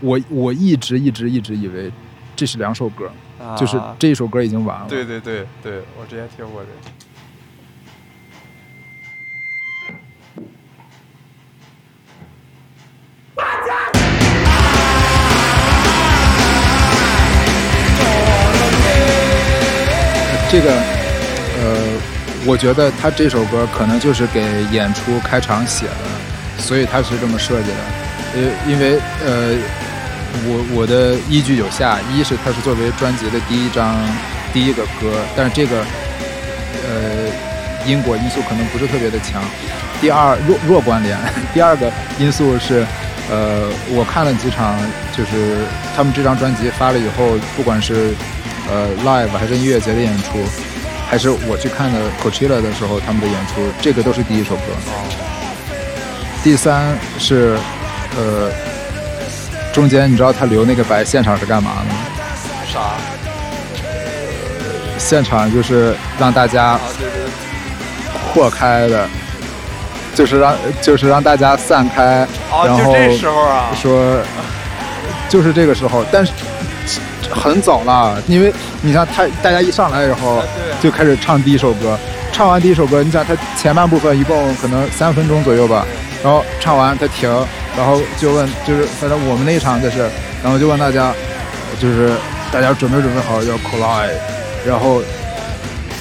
[0.00, 1.92] 我我一直一直一直以为
[2.34, 3.10] 这是两首歌，
[3.56, 4.86] 就是这一首歌已经完了。
[4.88, 6.68] 对对对对，我之前听过这。
[20.52, 20.70] 这个。
[21.64, 21.76] 呃，
[22.44, 24.42] 我觉得他这首歌可能就是给
[24.72, 27.76] 演出开场写的，所以他是这么设计的。
[28.34, 29.54] 呃，因为呃，
[30.48, 33.94] 我我的依据有下：一是它是作为专辑的第一张
[34.52, 35.84] 第一个歌，但是这个
[36.88, 37.30] 呃
[37.86, 39.40] 因果因素可能不是特别的强；
[40.00, 41.16] 第二弱弱关联；
[41.54, 42.84] 第二个因素是，
[43.30, 44.74] 呃，我看了几场，
[45.16, 45.58] 就是
[45.94, 48.14] 他们这张专辑发了以后，不管是
[48.70, 50.38] 呃 live 还是音乐节的演出。
[51.08, 54.62] 还是我去看的 Coachella 的时候，他们的演出，这个都是第一首歌。
[56.42, 57.58] 第三是，
[58.16, 58.50] 呃，
[59.74, 61.96] 中间你知道他留那个白现场是干嘛的吗？
[62.72, 62.80] 啥？
[64.96, 66.80] 现场就是让大家
[68.32, 69.06] 扩开的，
[70.14, 72.94] 就是让就是让大家散开，然后
[73.74, 74.18] 说
[75.28, 76.32] 就是这个时候，但是。
[77.32, 78.52] 很早了，因为
[78.82, 80.42] 你像他，大家一上来以后
[80.80, 81.98] 就开始唱第一首歌，
[82.32, 85.84] 唱完第一首歌，你想他前半部分一共可能三分钟左右吧，
[86.22, 87.28] 然后唱完他停，
[87.76, 90.08] 然后就问，就是反正我们那一场就是，
[90.42, 91.12] 然后就问大家，
[91.80, 92.12] 就是
[92.52, 94.10] 大家准备准备好要 collide，
[94.66, 95.02] 然后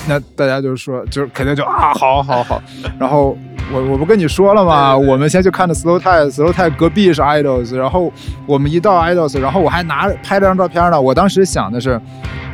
[0.08, 2.62] 那大家就是说，就是肯定就啊，好好好，
[3.00, 3.38] 然后。
[3.74, 4.96] 我我不跟你说了吗？
[4.96, 8.12] 我们先去看的 Slow Tie，Slow Tie 隔壁是 Idols，然后
[8.46, 11.00] 我们一到 Idols，然后我还拿拍了张照片呢。
[11.00, 12.00] 我当时想的是，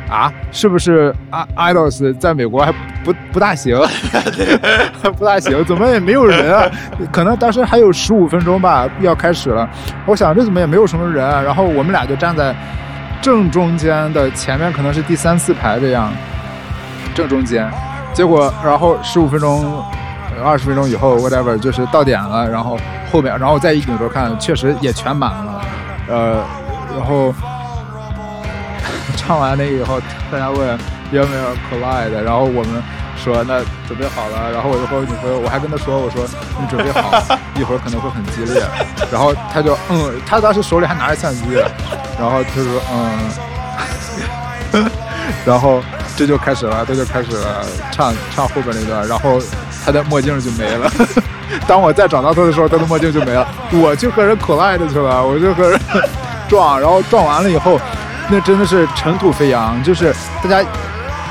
[0.08, 2.72] 啊，是不是 I Idols 在美国还
[3.04, 3.76] 不不大行，
[5.16, 6.70] 不大行，怎么也没有人啊？
[7.10, 9.68] 可能当时还有十五分钟吧，要开始了。
[10.06, 12.54] 我想这怎么也没有什么人，啊然后我们俩就站在
[13.20, 16.12] 正中间的前面，可能是第三四排这样，
[17.14, 17.68] 正中间。
[18.12, 19.82] 结果然后十五分钟。
[20.44, 22.78] 二十分钟以后，whatever，就是到点了，然后
[23.10, 25.60] 后面，然后再一扭头看，确实也全满了，
[26.08, 26.44] 呃，
[26.96, 27.34] 然后
[29.16, 30.78] 唱完那个以后，大家问
[31.10, 32.82] 有没有 collide，然后我们
[33.16, 36.24] 说那准备好了，然后我就和我女朋友，我还跟她说，我说
[36.60, 37.10] 你准备好，
[37.58, 38.62] 一会儿可能会很激烈，
[39.10, 41.42] 然后她就嗯，她当时手里还拿着相机，
[42.18, 42.80] 然后她说
[44.72, 44.90] 嗯，
[45.44, 45.82] 然后
[46.16, 49.40] 这就开始了，这就开始了唱唱后边那段，然后。
[49.88, 50.90] 他的墨镜就没了。
[51.66, 53.46] 当我再找到他的时候，他的墨镜就没了。
[53.72, 55.80] 我就和人 collide 去了，我就和人
[56.46, 57.80] 撞，然后撞完了以后，
[58.28, 59.82] 那真的是尘土飞扬。
[59.82, 60.62] 就是大家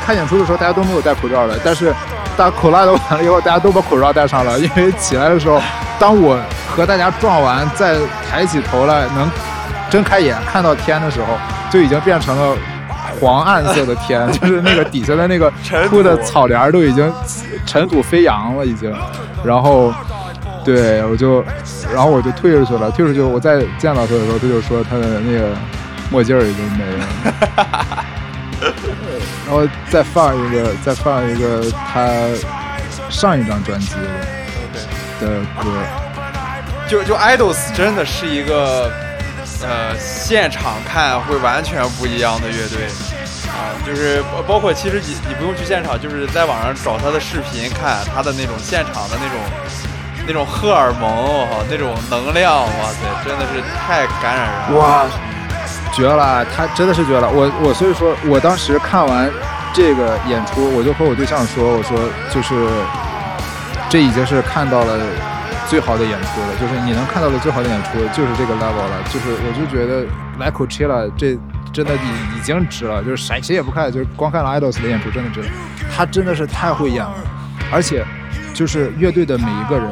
[0.04, 1.94] 看演出的时候，大家都没有戴口罩的，但是
[2.36, 4.58] 大家 collide 完了以后，大家都把口罩戴上了。
[4.58, 5.62] 因为起来的时候，
[6.00, 6.40] 当我
[6.76, 7.96] 和大家撞完，再
[8.28, 9.30] 抬起头来能
[9.88, 11.38] 睁开眼看到天的时候，
[11.70, 12.58] 就已经变成了。
[13.20, 15.52] 黄暗色的天， 就是那个底下的那个
[15.90, 17.12] 铺的草帘都已经
[17.66, 18.94] 尘土飞扬了，已经。
[19.44, 19.94] 然后，
[20.64, 21.44] 对我就，
[21.94, 22.90] 然后我就退出去了。
[22.92, 25.50] 退出去，我再见到他的时候，他就说他的那个
[26.12, 27.08] 墨镜已经没了。
[29.48, 32.10] 然后再放一个，再放一个他
[33.10, 33.96] 上一张专辑
[35.22, 35.28] 的
[35.62, 35.70] 歌。
[36.88, 38.92] 就就 idols 真的是一个。
[39.64, 42.86] 呃，现场看会完全不一样的乐队，
[43.50, 49.40] 啊，就是包括其实你你不用去现场，就是在网上找他的视频看他的那种现场的那种
[50.28, 54.80] 那种荷尔蒙，我靠，那种能量，哇塞，真的是太感染人了。
[54.80, 55.06] 哇，
[55.92, 57.28] 绝了，他真的是绝了。
[57.28, 59.30] 我我所以说我当时看完
[59.74, 61.98] 这个演出，我就和我对象说，我说
[62.32, 62.54] 就是
[63.90, 65.00] 这已经是看到了。
[65.70, 69.04] 最好的演出了，就是你能看到的最好的演出就是这个 level 了。
[69.14, 70.06] 就是我就觉得
[70.40, 71.38] 来 Coachella 这
[71.74, 75.42] 真的已已经值了，就是谁谁也不看，就是光看了 Idols 的演出真的值。
[75.96, 77.14] 他真的是太会演了，
[77.72, 78.06] 而且
[78.54, 79.86] 就是乐队的每一个人，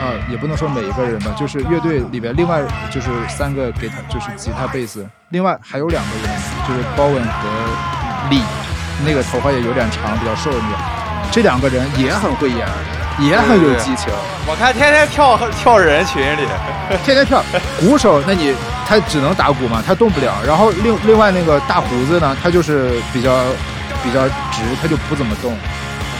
[0.00, 6.36] 啊，也不能说每一个人吧，就是乐队里边另外就是三个给他就是吉他、贝斯，另外还有两个人
[6.66, 7.48] 就是包文和
[8.30, 8.40] 李，
[9.04, 10.76] 那个头发也有点长，比较瘦的那个，
[11.30, 12.66] 这两个人也很会演。
[13.20, 14.12] 也很有激情。
[14.46, 16.46] 我看天天跳跳人群里，
[17.04, 17.42] 天天跳。
[17.80, 18.54] 鼓手，那你
[18.86, 20.34] 他只能打鼓嘛，他动不了。
[20.46, 23.38] 然后另另外那个大胡子呢，他就是比较
[24.02, 25.52] 比较直，他就不怎么动。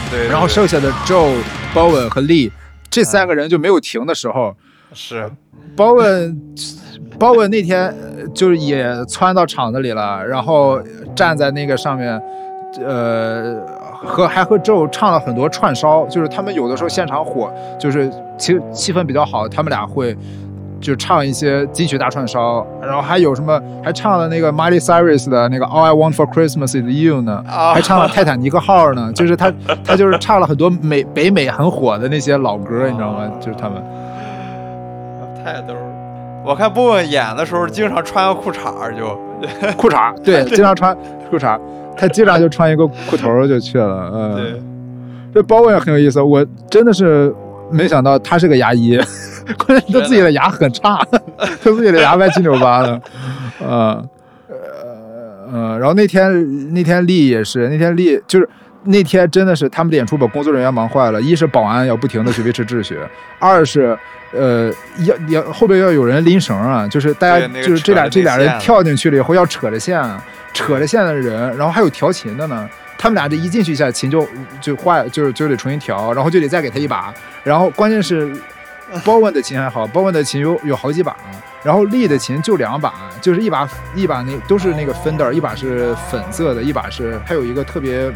[0.09, 0.27] 对。
[0.27, 1.35] 然后剩下的 Joe、
[1.73, 2.49] Bowen 和 Lee
[2.89, 4.55] 这三个人就没有停的时候。
[4.93, 5.29] 是。
[5.75, 6.37] Bowen
[7.19, 7.93] Bowen 那天
[8.33, 10.81] 就是也窜到场子里了，然后
[11.15, 12.21] 站在那个上面，
[12.83, 13.83] 呃。
[14.03, 20.15] 和还和 Joe 唱了很多串烧，就是他们有的时候现场火，就是气气氛比较好，他们俩会
[20.81, 29.51] 就唱一些金曲大串烧，然后还有什么还唱了那个 Miley Cyrus 的那个 All I Want for Christmas Is You 呢，还唱了泰坦尼克号呢，就是他
[29.83, 33.31] 他就是唱了很多美北美很火的那些老歌，你知道吗？
[33.39, 33.81] 就是他们
[35.43, 36.04] 太逗了。
[36.45, 39.19] 我看波波演的时候经常穿个裤衩就。
[39.75, 40.95] 裤衩，对，经常穿
[41.29, 41.59] 裤衩。
[41.97, 47.33] 他经常就穿一个裤头就去了，嗯，这包文也很有意思，我真的是
[47.69, 48.97] 没想到他是个牙医，
[49.65, 51.05] 关键他自己的牙很差，
[51.37, 53.01] 他自己的牙歪七扭八的，
[53.63, 54.05] 呃
[55.51, 58.49] 呃，然后那天那天丽也是，那天丽就是
[58.85, 62.97] 那天真的是他们演出把工作人员忙坏了，一是保安要不停的去维持秩序，
[63.39, 63.97] 二是
[64.31, 70.01] 呃要要后边要有人拎绳啊，就是大家就是这俩这俩人跳进去了以后要扯着线。
[70.53, 72.69] 扯着线的人，然后还有调琴的呢。
[72.97, 74.25] 他们俩这一进去一下，琴就
[74.61, 77.13] 就坏，就是就得重新调，然后就得再给他一把。
[77.43, 78.33] 然后关键是，
[79.03, 81.13] 包文的琴还好，包文的琴有有好几把，
[81.65, 88.11] 然后立的琴就两把，就是一把一把那都是那个 Fender，一把是粉色的，一把是还有一个特别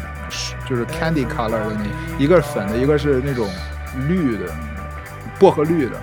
[0.68, 1.84] 就是 candy color 的那，
[2.16, 3.48] 一个是粉的，一个是那种
[4.08, 4.44] 绿的，
[5.40, 5.96] 薄荷绿的。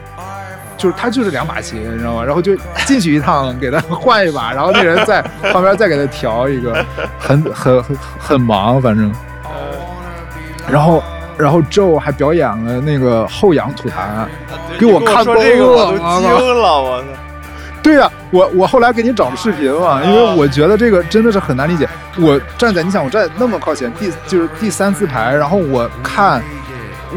[0.75, 2.23] 就是他就是两把琴，你知道吗？
[2.23, 6.85] 然后就进去一趟，给他换一把，然后那人在旁边再给他调一个，
[7.17, 9.11] 很很很很忙，反正。
[10.69, 11.01] 然后
[11.37, 14.27] 然后 Joe 还表演了那个后仰吐痰，
[14.77, 17.07] 给我看说这个我都惊了，我操！
[17.87, 21.87] 对呀，我我后来给你找了视频嘛，因为我觉得这个真的是很难理解。
[22.19, 26.43] 我站在你想我站那么靠前，第就是第三次排，然后我看。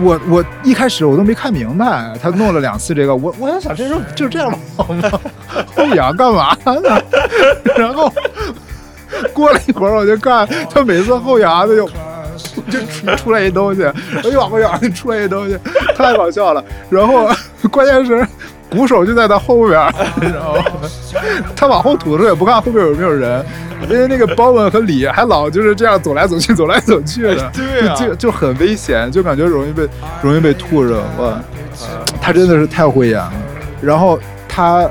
[0.03, 4.57] 我我一开始我都没看明白，他弄了两次这个，我我在想这人就这样吗？
[5.75, 7.03] 后仰干嘛呢？
[7.77, 8.11] 然后
[9.35, 11.91] 过了一会儿，我就看他每次后仰，他就
[12.71, 15.59] 就出出来一东西，哎呦哎呦，就出来一东西，
[15.97, 16.65] 太搞笑了。
[16.89, 17.29] 然后
[17.69, 18.25] 关键是。
[18.71, 20.63] 鼓手就在他后边， 你知道吗？
[21.57, 23.45] 他往后吐的时候也不看后边有没有人，
[23.89, 29.89] 因为那个包文和李还老就是这样走来走去，走来走去的，对就就很危险，就感觉容易被
[30.23, 31.03] 容易被吐着。
[31.19, 31.41] 哇，
[32.21, 33.33] 他真的是太会演了。
[33.83, 34.19] 然后
[34.49, 34.89] 他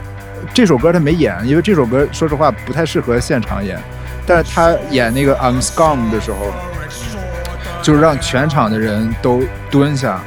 [0.54, 3.80] 这首歌他没演，因为这首歌说实话不太适合现场演，
[4.26, 6.38] 但是他演那个 I'm Scum 的时候，
[7.82, 10.20] 就是让全场的人都蹲下。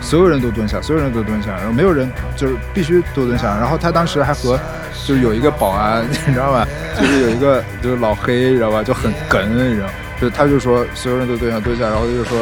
[0.00, 3.56] 所有人都蹲下，所有人都蹲下，然后没有人就是必须都蹲下。
[3.58, 4.58] 然后他当时还和
[5.06, 6.66] 就是有一个保安， 你知道吧？
[6.98, 8.82] 就是有一个就是老黑，你知道吧？
[8.82, 9.88] 就很梗，你知道？
[10.20, 12.38] 就他就说所有人都蹲下蹲下，然后就说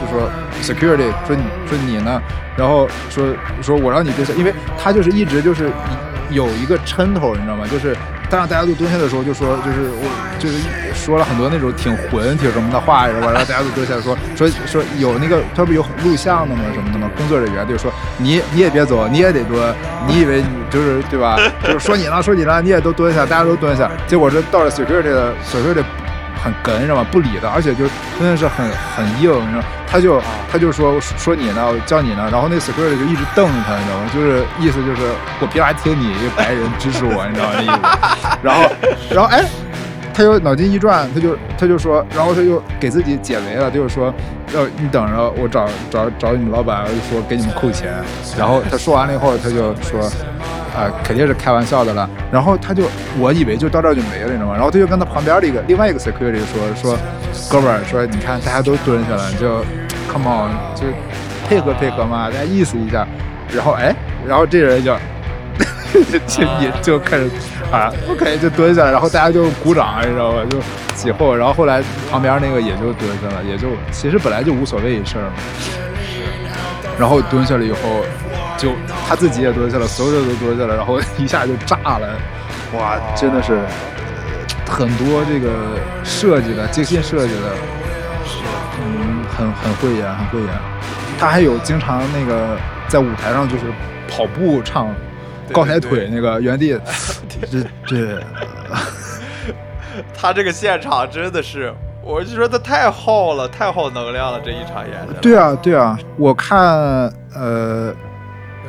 [0.00, 0.30] 就说
[0.62, 2.20] security 说你说你呢？
[2.56, 3.26] 然后说
[3.62, 5.70] 说我让你蹲下，因为他就是一直就是
[6.30, 7.66] 有一个抻头，你知道吗？
[7.70, 7.96] 就是。
[8.30, 10.08] 当然大家都蹲下的时候，就说就是我
[10.38, 10.56] 就是
[10.94, 17.08] 说了很多那种挺混挺什么的话，然后大家都蹲下说说说有那个他不有录像的吗什么的吗？
[17.16, 19.74] 工作人员就说你你也别走，你也得蹲，
[20.06, 21.38] 你以为你就是对吧？
[21.64, 23.90] 就是说你呢说你呢，你也都蹲下，大家都蹲下。
[24.06, 25.32] 结果这到了 security 的
[26.44, 27.06] 很哏，你知道吗？
[27.10, 27.86] 不理他，而且就
[28.18, 29.64] 真的是很很硬，你知道。
[29.86, 30.20] 他就
[30.52, 34.10] 他就说说你呢，叫你呢，然后那 security 就一直瞪着他，你知道吗？
[34.12, 35.08] 就是意思就是
[35.40, 37.54] 我凭啥听你一个白人支持我，你知道吗？
[37.56, 38.38] 那意思。
[38.42, 38.70] 然后
[39.14, 39.44] 然后哎，
[40.12, 44.12] 他就脑筋一转，他就他就说，然后他就给自己解围了，就是说
[44.52, 47.92] 要你等着，我找找找你们老板，就说给你们扣钱。
[48.36, 50.10] 然后他说完了以后，他就说
[50.74, 52.08] 啊，肯定是开玩笑的了。
[52.32, 52.84] 然后他就
[53.18, 54.54] 我以为就到这儿就没了，你知道吗？
[54.54, 56.98] 然后他就跟他旁边的一个另外一个 security 说说，
[57.50, 59.64] 哥们儿说你看大家都蹲下了，就。
[60.06, 60.84] Come on，就
[61.48, 63.04] 配合配合嘛，大家意思一下，
[63.52, 63.92] 然后哎，
[64.24, 64.94] 然后这人就
[66.28, 67.28] 就也就开始
[67.72, 70.38] 啊，OK 就蹲下来，然后大家就鼓掌，你知道吧？
[70.48, 70.60] 就
[70.94, 75.32] 起哄，然后后来旁边那个也就蹲下了，也就其实本来就无所谓一事儿嘛。
[76.96, 78.04] 然后蹲下了以后，
[78.56, 78.72] 就
[79.08, 82.08] 他自己也蹲下了，所有人都蹲下了，然后 一下就炸了，
[82.78, 83.58] 哇，真的是
[84.66, 85.50] 很多这个
[86.04, 87.52] 设计的精心设计的。
[88.86, 90.48] 嗯很很会演，很会演。
[91.18, 92.56] 他还有经常那个
[92.88, 93.64] 在舞台上就是
[94.08, 94.94] 跑步唱
[95.52, 96.78] 高抬腿那个原地，
[97.50, 98.22] 这这。
[100.16, 105.14] 他这个现场真的是，我就说他太耗了，太耗能量了，这一场演的。
[105.20, 106.58] 对啊，对啊，我看，
[107.34, 107.94] 呃，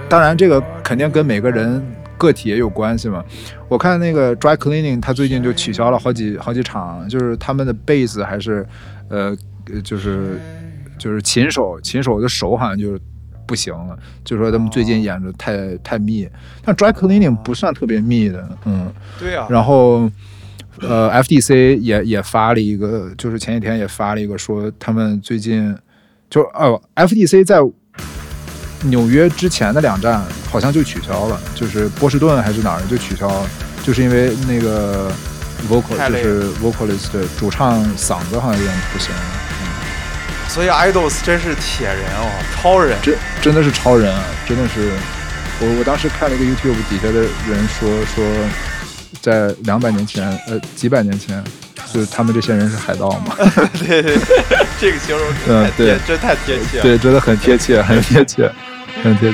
[0.08, 1.84] 当然这个肯定跟每个人
[2.18, 3.24] 个体也有关系嘛。
[3.68, 8.66] 我看那个 Dry Cleaning，他最近就取消了好几好几场，就是他们的贝斯还是，
[9.10, 9.36] 呃，
[9.84, 10.40] 就是
[10.98, 13.00] 就是琴手，琴手的手好像就是
[13.46, 16.28] 不行了，就说他们最近演的太太密。
[16.64, 19.48] 但 Dry Cleaning 不算特别密的，嗯，对啊。
[19.50, 20.10] 然后。
[20.82, 25.74] 呃，FDC 也也发了一个，就是前几天也发了一个，说他们最近
[26.30, 27.60] 就哦，FDC 在
[28.90, 33.50] 纽约之前的两站好像就取消了，就是波士顿还是哪儿就取消了，
[33.84, 35.12] 就是因为那个
[35.70, 39.22] vocal 就是 vocalist 主唱嗓子好像有点不行了。
[39.62, 39.64] 嗯，
[40.50, 44.92] 所以 Idols 真是铁人哦，超人，真真的是超人啊，真的是。
[45.60, 48.24] 我我当时看了一个 YouTube 底下的人说说。
[49.22, 51.44] 在两百年前，呃，几百年前，
[51.92, 53.36] 就是他们这些人是海盗嘛？
[53.80, 54.18] 对对，
[54.80, 58.52] 这个形容嗯，对，这太贴切了，对，真的很贴切，很贴切，
[59.06, 59.32] 很贴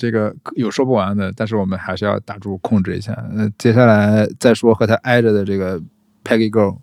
[0.00, 3.12] 这个有说不完的，但是我们还是要打住控制一下。
[3.36, 5.78] 呃，接下来再说和他挨着的这个
[6.24, 6.76] Peggy Girl，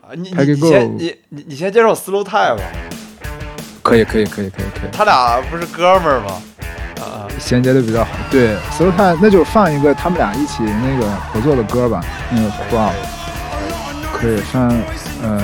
[0.00, 2.62] 啊，你你先你你你先介绍 Slow Tie 吧，
[3.80, 6.42] 可以可以可以可以可以，他俩不是哥们儿吗？
[7.00, 8.10] 啊，衔接的比较好。
[8.28, 12.90] 对，Slow Tie 那就放一个他们俩一起那个合作的歌吧，那个 Crow，
[14.12, 14.68] 可以放，
[15.22, 15.40] 呃。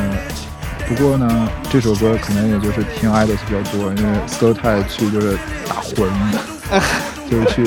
[0.86, 5.34] 不过呢，这首歌可能也就是听 idols 比较多，因为 Slow Tie 去就是
[5.66, 6.38] 打魂的，
[7.30, 7.64] 就是去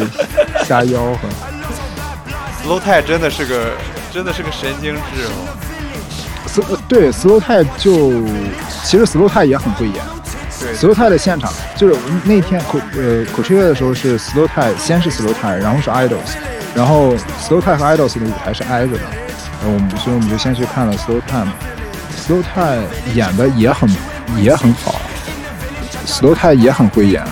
[0.65, 1.27] 瞎吆喝。
[2.63, 3.71] Slow Tie 真的是个
[4.11, 6.77] 真的是个神经质哦。
[6.87, 8.11] 对 Slow Tie 就
[8.83, 10.03] 其实 Slow Tie 也很会演
[10.59, 16.35] 对，，Slow Tie 的现场就是那天口呃口吹乐的时候是 Slow Tie，先是 Slow Tie，然后是 idols，
[16.73, 17.13] 然后
[17.47, 18.99] Slow Tie 和 idols 的舞台是挨着的，
[19.61, 21.53] 然后我们所以我们就先去看了 Slow Tie 嘛。
[22.27, 23.89] Slow Tie 演的也很
[24.41, 24.95] 也很好
[26.07, 27.23] ，Slow Tie 也很会演。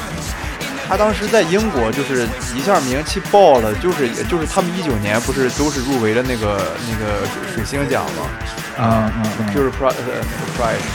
[0.87, 6.57] 他当时在英国就是一下名气爆了，就是也就是他们一九年不是都是入围了那个
[6.89, 8.29] 那个水水星奖吗？
[8.77, 10.85] 啊嗯嗯，就是 Pri 呃那个 Prize。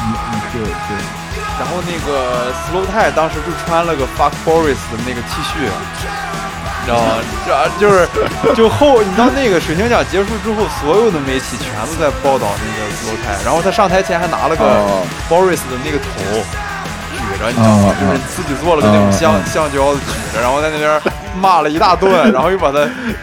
[0.00, 0.96] 嗯嗯对对，
[1.58, 7.18] 然后那个 Slow Tie 当时就穿了个 Fuck Boris 的那个 T 恤，你知道吗？
[7.44, 8.08] 这就是
[8.54, 16.67] 就后你知道那个水星奖结束之后，所有的媒体全都在报道那个 Slow Tie，然后他上台前还拿了个哦 Boris 的那个头举
[17.38, 17.88] 着，你知道吗？
[17.88, 21.00] 哦就是自己做了个那种橡哦橡胶的举着，然后在那边
[21.40, 22.78] 骂了一大顿， 然后又把他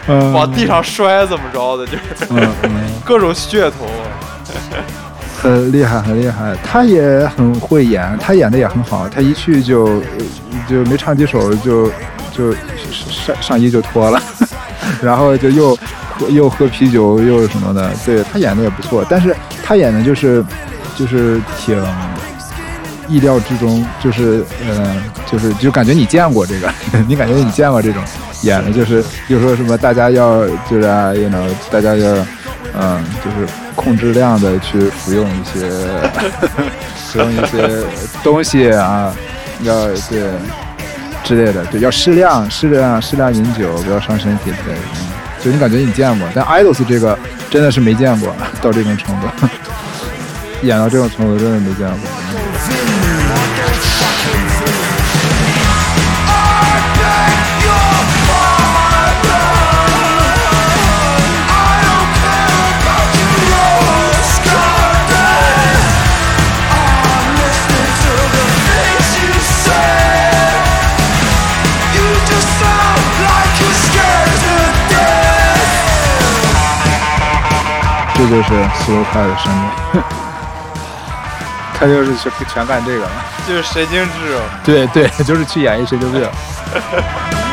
[0.06, 2.48] 嗯往地上摔，怎么着的，就是。
[3.04, 3.86] 各种噱头。
[5.40, 6.56] 很厉害，很厉害。
[6.64, 9.06] 他也很会演，他演的也很好。
[9.08, 10.00] 他一去就
[10.68, 11.88] 就没唱几首就
[12.32, 12.52] 就
[12.90, 14.20] 上上衣就脱了，
[15.00, 15.76] 然后就又
[16.18, 17.90] 喝又喝啤酒又什么的。
[18.04, 20.42] 对他演的也不错，但是他演的就是
[20.96, 21.80] 就是挺
[23.08, 24.96] 意料之中，就是呃
[25.30, 26.70] 就是就感觉你见过这个，
[27.08, 28.02] 你感觉你见过这种
[28.42, 32.26] 演的，就是比如说什么大家要就是啊，you know 大家要。
[32.78, 35.66] 嗯，就是控制量的去服用一些
[37.08, 37.82] 服用一些
[38.22, 39.10] 东西啊，
[39.62, 40.20] 要对
[41.24, 44.82] 之类的，对，要适量适量适量饮酒，不要伤身体之类的。
[45.00, 45.06] 嗯，
[45.42, 48.28] 就你感觉你见过，但 idols 这个真的是没见过，
[48.60, 49.26] 到这种程度，
[50.66, 51.98] 演到这种程度真的没见过。
[78.18, 80.25] 这就是 slow tie 的声音，
[81.78, 83.10] 他就是全全干这个了。
[83.46, 84.40] 就是神经质哦。
[84.64, 86.22] 对对，就是去演绎神经病。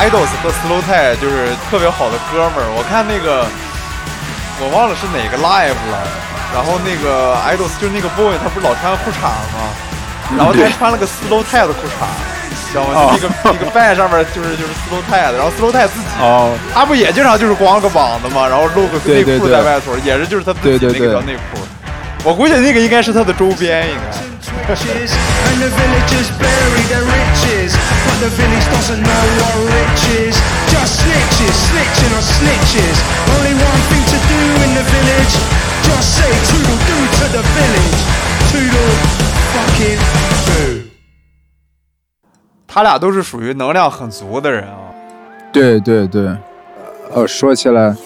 [0.00, 2.66] idols 和 slow tie 就是特别好的哥们儿。
[2.76, 3.44] 我看那个，
[4.60, 6.08] 我忘了是哪个 live 了。
[6.52, 9.22] 然后那个 idols 就是那个 boy，他不是老穿裤衩
[9.54, 9.70] 吗？
[10.36, 11.90] 然后他还穿了个 slow tie 的裤衩，
[12.72, 13.16] 知道吗？
[13.20, 15.38] 就那个那个 band 上面就是就是 slow tie 的。
[15.38, 18.48] 然后 slow tie 自己，哦，他不也经常就是光了个膀子吗？
[18.48, 21.60] 然后露个内裤对对对在外头，也是就是他自己那个条内裤。
[22.24, 24.00] 我估计那个应该是他的周边，应该。
[28.20, 30.36] The village doesn't know what rich is
[30.68, 32.96] Just snitches, snitching on snitches
[33.32, 35.34] Only one thing to do in the village
[35.88, 38.00] Just say toodle doo to the village
[38.52, 38.92] Toodle
[39.54, 40.00] fucking
[40.46, 40.90] doo
[42.66, 44.92] 他俩都是属于能量很足的人啊。
[45.52, 46.36] 对对对，
[47.12, 47.96] 呃，说起来呃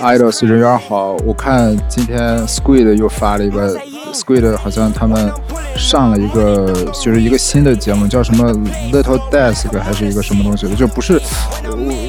[0.00, 3.76] ，idols 人缘好，我看今天 Squid 又发了一个
[4.12, 5.30] ，Squid 好像他们
[5.76, 8.52] 上了一个就是一个新的节目，叫什么
[8.92, 11.20] ？Little Desk 还是一个什么东西的，就不是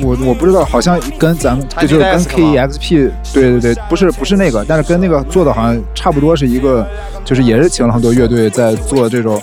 [0.02, 6.88] 我我我不知道，好像跟咱们就就是跟 KEXP 对对对，不是不是那个，但是跟那个做的好像差不多是一个，
[7.24, 9.42] 就是也是请了很多乐队在做这种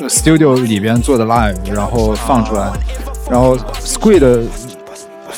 [0.00, 2.70] 呃 studio 里边做的 live，然后放出来，
[3.30, 4.44] 然后 Squid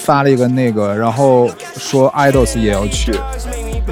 [0.09, 3.13] 发了一个那个，然后说 idols 也要去，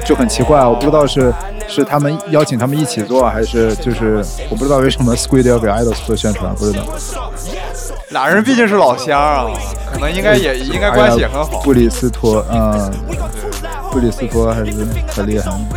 [0.03, 1.31] 就很奇怪，我不知道是
[1.67, 6.81] 是他们邀请他们一起做，还是就是我不知道为什么 Squid 要给 idols 做宣传，不知道。
[8.09, 9.45] 俩人毕竟是老乡啊，
[9.93, 11.61] 可能应该也应该关系也很好。
[11.61, 12.91] 布里斯托，嗯，
[13.91, 14.71] 布里斯托还是
[15.07, 15.67] 很厉害你。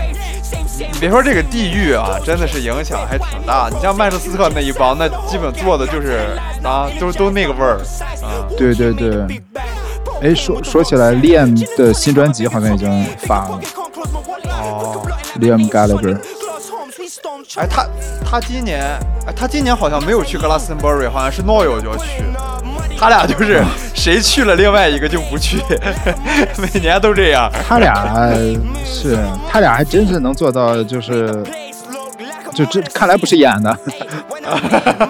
[0.98, 3.68] 别说这个地域啊，真的是影响还挺大。
[3.70, 6.30] 你像曼彻斯特那一帮，那基本做的就是
[6.64, 7.76] 啊，都都那个味儿
[8.22, 8.48] 啊。
[8.56, 9.42] 对对对。
[10.22, 13.60] 哎，说说起来，Liam 的新专辑好像已经发了。
[14.62, 15.02] 哦
[15.40, 16.18] ，Liam Gallagher。
[17.56, 17.86] 哎，他
[18.24, 18.80] 他今年，
[19.26, 22.22] 哎，他今年好像没有去格拉斯顿 r y 好像是诺友就要去。
[22.98, 23.64] 他俩就是
[23.94, 25.56] 谁去了，另外一个就不去，
[26.60, 27.50] 每年都这样。
[27.66, 28.30] 他俩
[28.84, 29.18] 是，
[29.48, 31.42] 他俩还真是能做到，就是，
[32.54, 33.78] 就这看来不是演的，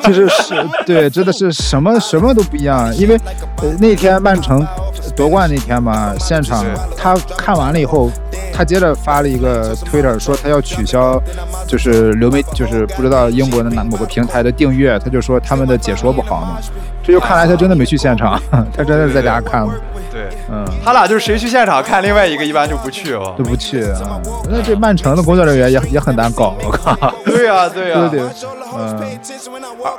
[0.04, 2.94] 就是是，对，真的是什么什么都不一样。
[2.96, 3.18] 因为
[3.80, 4.64] 那天曼城
[5.16, 6.64] 夺冠那天嘛，现场
[6.96, 8.10] 他看完了以后。
[8.52, 11.18] 他接着发了一个 Twitter，说他要取消，
[11.66, 14.98] 就是流媒，就是不知道英国的哪某个平台的订阅。
[14.98, 16.58] 他就说他们的解说不好嘛，
[17.02, 18.38] 这就看来他真的没去现场，
[18.76, 19.72] 他真的是在家看了。
[20.12, 24.20] 对，嗯，他俩就是谁去现场看，另外一个一般就不去哦，就不去啊。
[24.50, 26.94] 那这曼城的工作人员也也很难搞，我靠。
[27.24, 28.28] 对呀，对呀，对对，
[28.76, 29.18] 嗯。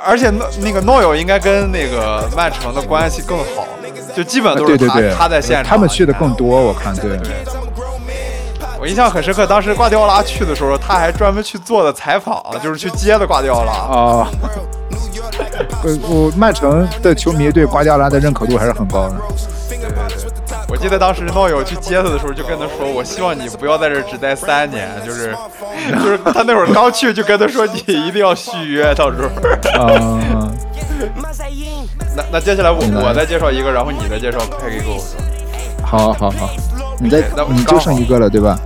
[0.04, 3.66] 而且那那个诺友应该跟那个曼城的关系更好，
[4.14, 7.18] 就基本都是他他在现场，他们去的更多，我看对。
[8.80, 14.28] 我印象很深刻，当时瓜迪奥拉去的时候，他还专门去做的采访，就是去接的瓜迪奥拉啊。
[15.84, 19.14] 呃，我曼城的球迷对瓜迪奥拉的认可度还是很高的。
[20.82, 25.32] 记得当时诺友去接他的时候，就跟他说：“我希望你不要在这只待三年，就是
[25.94, 29.28] 就是他那会儿刚去，就跟他说你一定要续约，到时候。”
[29.80, 30.50] 啊。
[32.16, 35.00] 那那接下来我我再介绍一个，然后你再介绍 Peggy Gou。
[35.84, 36.50] 好好好。
[36.98, 38.58] 你再，你就剩一个了，对吧？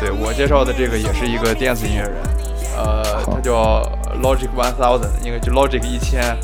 [0.00, 2.12] 对我介绍的这个也是一个电子音乐人，
[2.78, 3.82] 呃，他叫
[4.22, 6.34] Logic One Thousand，应该就 Logic 一千，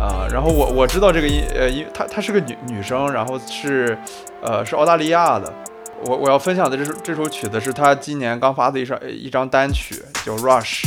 [0.00, 3.98] 啊，然后我我知道这个音，呃，音，她她是个女女生，然后是，
[4.40, 5.52] 呃，是澳大利亚的。
[6.06, 10.84] 我我要分享的这首这首曲子是她今年刚发的一首一张单曲，叫 Rush，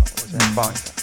[0.00, 1.01] 我先放一下。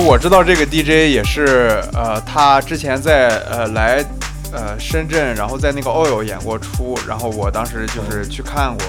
[0.00, 4.02] 我知道这个 DJ 也是，呃，他之前在呃来，
[4.50, 8.86] 呃深圳，然后在那个 OIL 演过出，然后我当时就是去看过，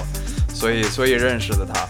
[0.54, 1.80] 所以所以认识的他，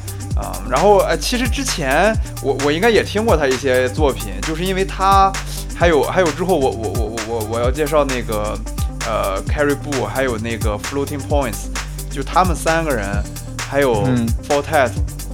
[0.41, 2.13] 啊，然后呃其实之前
[2.43, 5.33] 我我应该也听过他一些作品，就是因为他
[5.77, 8.59] 还有还有之后我我我我我我要介绍那个
[9.07, 11.69] 呃 Carrie Boo，还有那个 Floating Points，
[12.11, 13.07] 就他们三个人，
[13.69, 14.05] 还有
[14.49, 14.91] Fortet，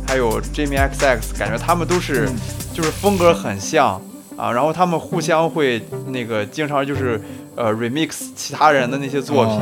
[0.07, 2.29] 还有 Jimmy XX，感觉他们都是。
[2.73, 4.01] 就是风格很像
[4.37, 7.21] 啊，然后他们互相会那个经常就是
[7.57, 9.61] 呃 remix 其他人的那些作品。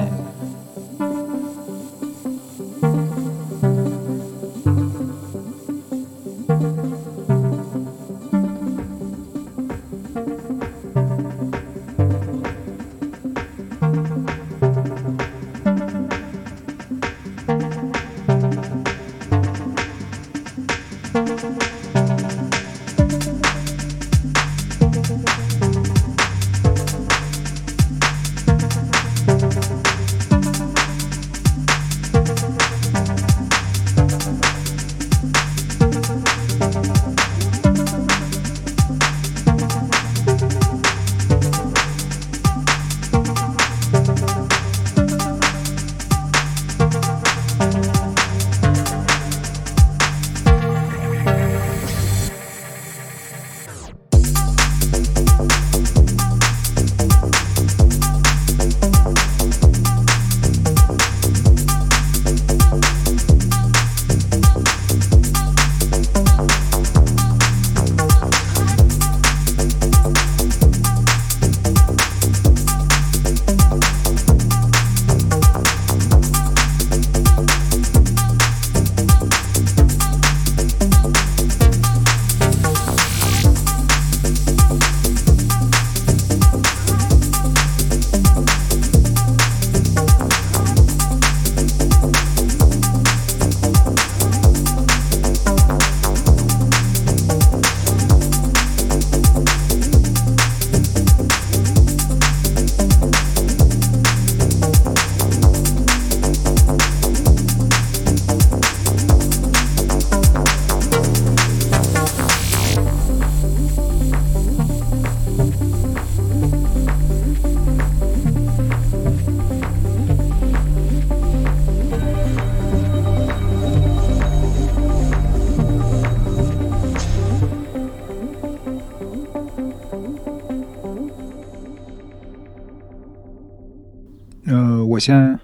[134.99, 135.39] 我先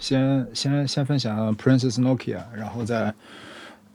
[0.00, 3.12] 先先先分享 Princess Nokia，然后再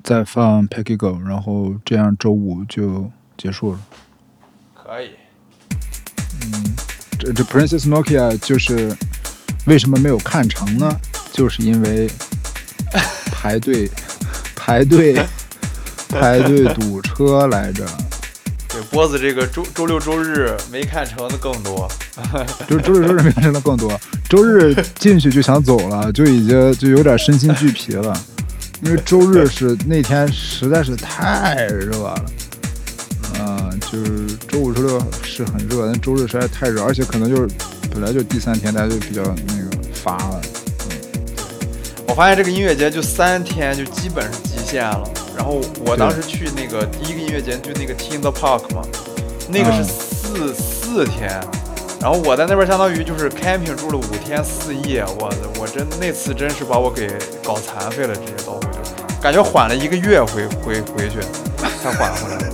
[0.04, 3.80] 再放 Peggy Go，然后这样周五就结束了。
[4.76, 5.10] 可以。
[6.44, 6.76] 嗯，
[7.18, 8.96] 这这 Princess Nokia 就是
[9.66, 10.96] 为什么没有看成呢？
[11.34, 12.08] 就是因为
[13.34, 13.90] 排队
[14.56, 15.16] 排队
[16.10, 17.84] 排队堵车来着。
[18.68, 21.90] 对，波子这个周周六周日没看成的更多。
[22.70, 24.00] 就周六周日没看成的更多，
[24.30, 28.16] 周日进去就想走了，就已经就有点身心俱疲了。
[28.86, 32.26] 因为周日是那天实在是太热了，
[33.40, 37.48] 嗯，就是周五周六是很热，但周日实在太热，而且可能就是
[37.92, 40.42] 本来就第三天大家就比较那个乏了。
[42.08, 45.04] 我发现这个音乐节就三天就基本是极限了。
[45.36, 48.82] 然后我当时去那个第一个音乐节就那个 in the Park 嘛，
[49.50, 51.42] 那个是四四天，
[52.02, 55.30] 然后我在那边相当于就是 camping 住了五天四夜，我
[55.60, 57.10] 我真那次真是把我给
[57.44, 61.20] 搞残废了，直接到回去，感觉缓了一个月回 回回去
[61.84, 62.50] 才缓回来。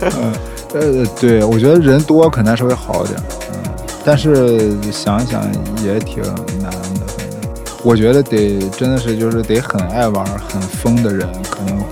[0.00, 0.32] 嗯，
[0.74, 3.20] 呃，对，我觉得人多可能稍微好一点，
[3.52, 3.70] 嗯，
[4.04, 5.42] 但是想想
[5.82, 6.22] 也挺
[6.60, 7.06] 难的。
[7.06, 7.40] 反正
[7.82, 11.82] 我觉得得真的是就是得很爱玩、很疯的人，可能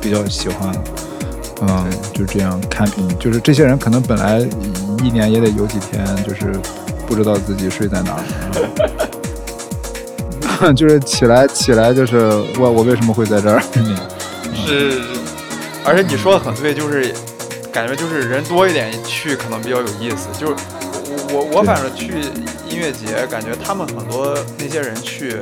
[0.00, 0.72] 比较喜欢，
[1.60, 3.06] 嗯，就这样 camping。
[3.18, 4.40] 就是这些人可能本来
[5.04, 6.52] 一年也得有几天，就是
[7.06, 8.16] 不知道自己睡在哪
[10.60, 12.16] 儿， 就是起来起来就是
[12.58, 13.60] 我我为什么会在这儿？
[14.66, 15.00] 是，
[15.84, 17.12] 而且你说的很对，就是
[17.72, 20.54] 感觉就是人多一点去可能比较有意思，就是。
[21.30, 22.12] 我我反正去
[22.70, 25.36] 音乐节，感觉他们很多那些人去，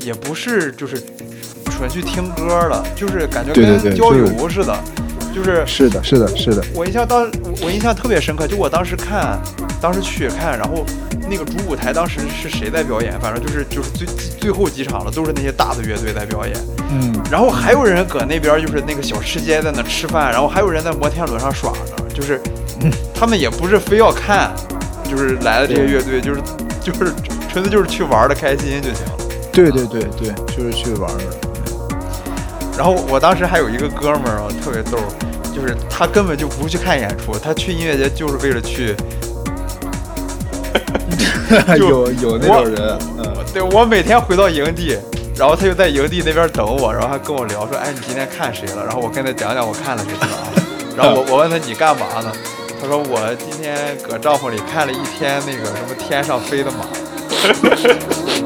[0.00, 1.02] 也不是就是
[1.66, 4.74] 纯去听歌的，就是感觉跟郊游似的，就是
[5.34, 6.62] 是是的，是的，是的。
[6.74, 7.30] 我印象当
[7.62, 9.38] 我印象特别深刻，就我当时看，
[9.80, 10.84] 当时去看，然后
[11.30, 13.18] 那个主舞台当时是谁在表演？
[13.20, 14.06] 反正就是就是最
[14.40, 16.56] 最后几场了，都是那些大的乐队在表演。
[16.90, 17.14] 嗯。
[17.30, 22.40] 然后还有人搁那边就是那个小吃街在那吃饭，然后还有人在摩天轮上耍呢，就是
[23.14, 24.52] 他们也不是非要看。
[25.10, 26.42] 就是来了这些乐队，就是
[26.82, 27.10] 就是
[27.50, 29.12] 纯粹就是去玩的开心就行了。
[29.50, 31.47] 对对对对，就是去玩的。
[32.78, 34.98] 然后我当时还有一个哥们儿啊，特别逗，
[35.52, 38.94] 就是他根本就不去看演出，他去音乐节就是为了去。
[41.76, 44.96] 有有那种人，嗯，对我每天回到营地，
[45.36, 48.84] 然后他就在营地那边等我，然后还跟我聊说，哎，你今天看谁了？
[48.84, 50.28] 然后我跟他讲讲我看了谁了。
[50.96, 52.32] 然后我我问他你干嘛呢？
[52.80, 53.76] 他说：“我今天
[54.08, 56.86] 搁帐篷里看了一天那个什么天上飞的马。”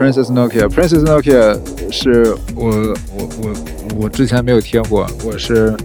[0.00, 1.58] ，Princess Nokia，Princess Nokia
[1.92, 2.70] 是我
[3.14, 3.54] 我我
[4.04, 5.76] 我之前没有听过，我是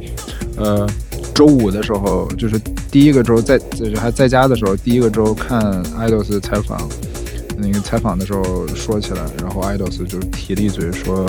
[0.56, 0.88] 呃
[1.34, 2.58] 周五的时候，就是
[2.90, 6.88] 第一个周在就是还在家的时候，第一个周看 Idols 采访，
[7.58, 11.26] 那个采访的时候说起来，然后 Idols 就提了一嘴说，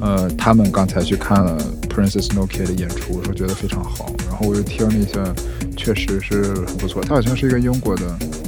[0.00, 1.56] 呃他们刚才去看了
[1.88, 5.22] Princess Nokia 的演出，说觉得非常好，然后我又听了一下，
[5.76, 8.02] 确实是很不错，他好像是一个英国的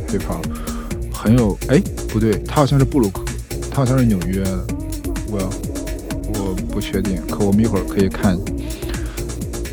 [0.09, 0.43] hip hop，
[1.13, 3.23] 很有哎不对，他好像是布鲁克。
[3.77, 4.67] 好像是纽约的，
[5.31, 5.51] 我
[6.39, 8.35] 我不确定，可我们一会儿可以看。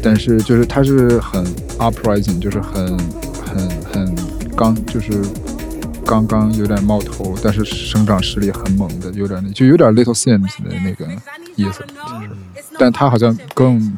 [0.04, 1.41] 但是就是他是很
[1.80, 2.86] uprising，就是很
[3.45, 4.16] 很很
[4.58, 5.22] 刚，就是
[6.06, 11.08] 刚刚有点冒头，但是生长实力很猛的，有点那就有点 Little Sims 的那个
[11.56, 12.30] 意思，就是，
[12.78, 13.97] 但他好像更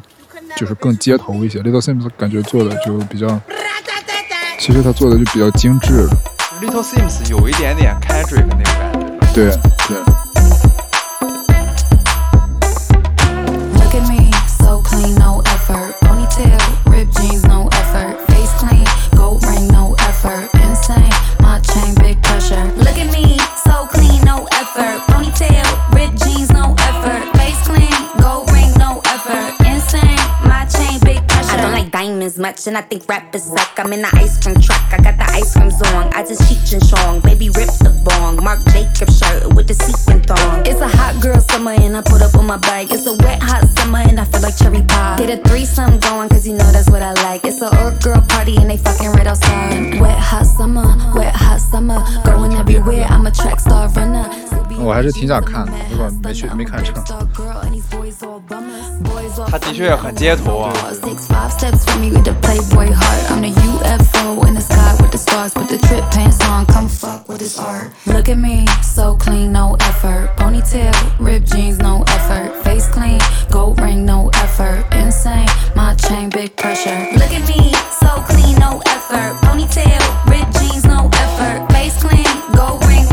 [0.54, 3.40] 就是更街头一些，Little Sims 感觉做的就比较，
[4.60, 6.16] 其实他做的就比较精致了。
[6.62, 9.05] Little Sims 有一点点 Kendrick 那个感觉。
[9.36, 9.50] 对
[9.86, 10.15] 对。
[32.38, 33.78] much, and I think rap is suck.
[33.78, 36.12] I'm in the ice cream truck, I got the ice cream song.
[36.14, 38.42] I just cheat and strong, baby rip the bong.
[38.42, 40.66] Mark Jacob shirt with the sequin thong.
[40.66, 42.90] It's a hot girl summer, and I put up on my bike.
[42.90, 45.16] It's a wet hot summer, and I feel like cherry pie.
[45.18, 47.44] Get a threesome going, cause you know that's what I like.
[47.44, 50.00] It's a old girl party, and they fucking right outside.
[50.00, 52.04] Wet hot summer, wet hot summer.
[52.24, 54.24] Going everywhere, I'm a track star runner.
[54.79, 56.93] 我还是挺想看的，结果没去没看成。
[59.49, 60.73] 他的确很街头啊。
[60.91, 63.31] Six five steps from me with the Playboy heart.
[63.31, 65.53] I'm the UFO in the sky with the stars.
[65.53, 67.91] Put the trip pants on, come fuck with this art.
[68.05, 70.35] Look at me, so clean, no effort.
[70.37, 72.51] Ponytail, ripped jeans, no effort.
[72.63, 74.83] Face clean, gold ring, no effort.
[74.93, 77.07] Insane, my chain, big pressure.
[77.13, 79.35] Look at me, so clean, no effort.
[79.45, 81.71] Ponytail, ripped jeans, no effort.
[81.71, 83.04] Face clean, gold ring,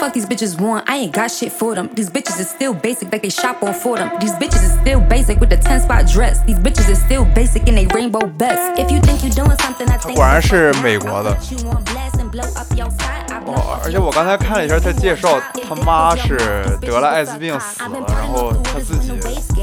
[0.00, 0.88] fuck these bitches want?
[0.88, 1.90] I ain't got shit for them.
[1.94, 4.10] These bitches is still basic, like they shop on for them.
[4.20, 6.40] These bitches is still basic with the 10 spot dress.
[6.44, 8.78] These bitches is still basic in they rainbow best.
[8.78, 11.36] If you think you doing something, I think 果然是美国的。
[11.50, 13.30] you want blast and blow up your side.
[13.30, 16.36] I blow 哦，而且我刚才看了一下他介绍，他妈是
[16.80, 19.62] 得了艾滋病死了，然后他自己自己，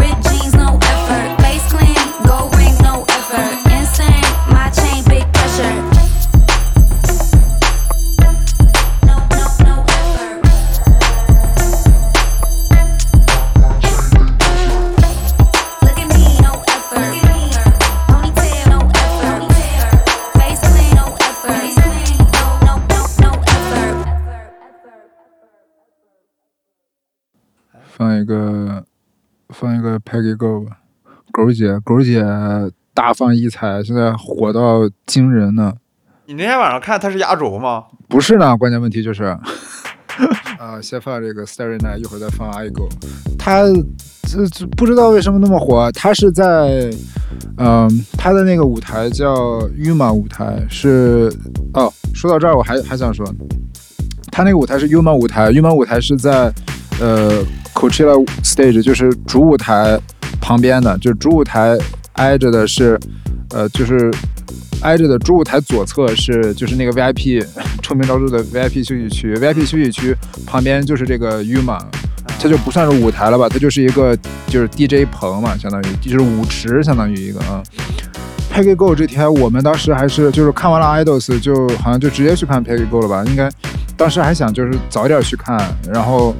[28.01, 28.83] 放一个，
[29.49, 30.77] 放一个 Peggy Go 吧，
[31.31, 32.25] 狗姐，狗姐
[32.95, 35.71] 大放异彩，现在火到惊人呢。
[36.25, 37.83] 你那天晚上看她是压轴吗？
[38.09, 39.25] 不是呢，关键问题就是，
[40.57, 42.89] 啊，先放这个 Starry Night，一会儿再放 I Go。
[43.37, 43.65] 他
[44.23, 46.89] 这这不知道为什么那么火，他是在，
[47.57, 47.87] 嗯、
[48.17, 51.31] 他的那个舞台叫 Yuma 舞台，是
[51.75, 51.93] 哦。
[52.15, 53.23] 说到这儿，我还还想说，
[54.31, 56.51] 他那个舞台是 Yuma 舞台，Yuma 舞台是在
[57.01, 57.43] 呃
[57.73, 59.99] Coachella Stage，就是主舞台
[60.39, 61.77] 旁边的，就是主舞台
[62.13, 62.99] 挨着的是，
[63.49, 64.09] 呃，就是
[64.81, 67.45] 挨着的主舞台左侧是就是那个 VIP
[67.81, 71.79] 臭名昭著的 VIP 休息区，VIP 休息区旁边就是这个 Yuma，
[72.39, 74.15] 它就不算是舞台了吧，它就是一个
[74.47, 77.61] 就是 DJ 棚嘛，相当于就是舞池，相当于一个啊。
[78.53, 83.23] Peggy Go 这天，我们当时还是就是看完了 Idols，就好像就直接去看 Peggy Go 了吧？
[83.27, 83.49] 应该
[83.95, 85.57] 当时还想就是早点去看，
[85.89, 86.35] 然后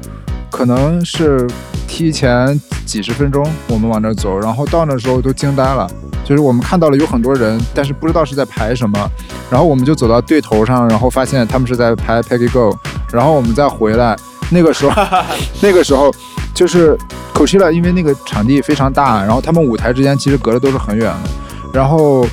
[0.51, 1.47] 可能是
[1.87, 5.89] 提前几十分钟我们往那儿走，然后到那时候都惊呆了，
[6.23, 9.09] 就是我们看到了有很多人，但是不知道是在排什么，
[9.49, 12.77] 然后我们就走到对头上，然后发现他们是在排 Peggy Go，
[13.11, 14.15] 然后我们再回来，
[14.49, 15.03] 那个时候
[15.61, 16.13] 那个时候
[16.53, 16.97] 就是
[17.33, 21.29] Coachella，因为那个场地非常大，然后他们舞台之间其实隔的都是很远的。
[21.73, 22.27] 然后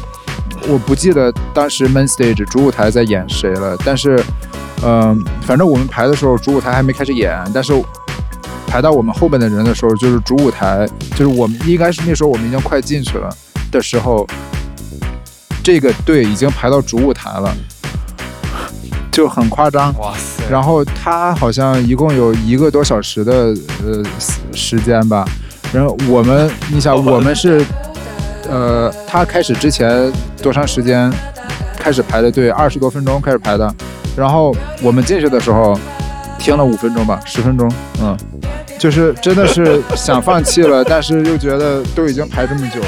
[0.69, 4.21] 我不记得当时 main stage 主舞台在演谁了，但是，
[4.83, 7.73] 嗯、反正我们排的时候主舞台还没开始演，但是
[8.69, 10.87] 排到我们后边的人的时候，就是主舞台，
[11.17, 13.29] 就是我们应该是那时候我们已经快进去了
[13.73, 14.27] 的时候，
[15.65, 17.53] 这个队已经排到主舞台了，
[19.11, 19.93] 就很夸张。
[19.99, 20.45] 哇塞！
[20.51, 23.55] 然后他好像一共有一个多小时的
[23.85, 24.03] 呃
[24.53, 25.27] 时间吧，
[25.73, 27.65] 然后我们，你想我们是。
[28.51, 30.11] 呃，他开始之前
[30.43, 31.13] 多长时间
[31.77, 32.49] 开始排的队？
[32.49, 33.75] 二十多分钟开始排的，
[34.17, 35.79] 然后我们进去的时候
[36.39, 37.71] 听了五分钟吧，十分钟，
[38.01, 38.17] 嗯，
[38.79, 42.87] 就是真的是想放弃了，但是又觉得都已经排这么久了，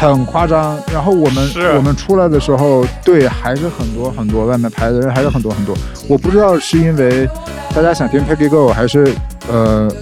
[0.00, 0.80] 很夸张。
[0.92, 5.76] 然后我们我们出来的时候，队还是很多很多，外面排的人还是很多很多。
[6.08, 7.28] 我不知道是因为
[7.74, 9.12] 大家想听 Peggy Go，还是
[9.48, 9.92] 呃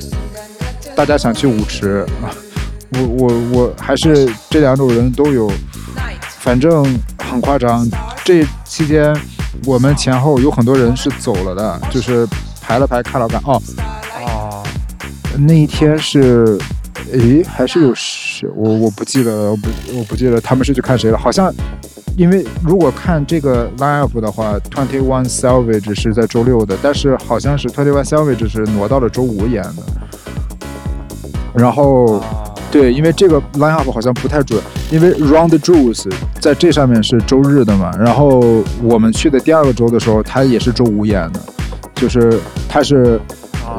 [0.94, 2.30] 大家想去舞池啊。
[2.92, 5.50] 我我我还是这两种人都有，
[6.38, 6.84] 反正
[7.18, 7.84] 很夸张。
[8.24, 9.14] 这期间
[9.64, 12.26] 我们前后有很多人是走了的，就是
[12.62, 13.40] 排了排看了看。
[13.44, 13.60] 哦哦，
[15.38, 16.58] 那一天是，
[17.12, 18.48] 诶，还是有谁？
[18.54, 19.68] 我我不记得，我不
[19.98, 21.18] 我不记得他们是去看谁了。
[21.18, 21.52] 好像
[22.16, 29.82] 因为如果看这个 line up 的话，Twenty One Savage 是在周六的，但是好像是 Twenty One Savage 是挪到了周五演的，
[31.54, 32.22] 然后。
[32.68, 34.60] 对，因为这个 line up 好像不太准，
[34.90, 36.10] 因为 Round the Jewels
[36.40, 41.40] 在这上面是周日的嘛，然后我们去的第二个周的时候，他也是周五演的，
[41.94, 42.38] 就是
[42.68, 43.18] 他是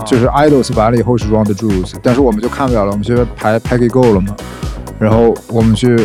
[0.07, 4.35] 就是 Idols 完了以后是 Round Jewels，但是我们就看不了了，我们去排 Peggy Go 了嘛，
[4.97, 5.99] 然后我们去，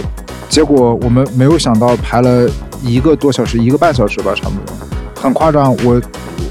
[0.49, 2.51] 结果我们没有想到排了
[2.83, 4.75] 一个多小时，一个半小时吧，差不多，
[5.23, 6.03] 很夸张，我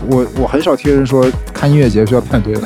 [0.08, 2.62] 我我很少听人说看音乐节需要排队的。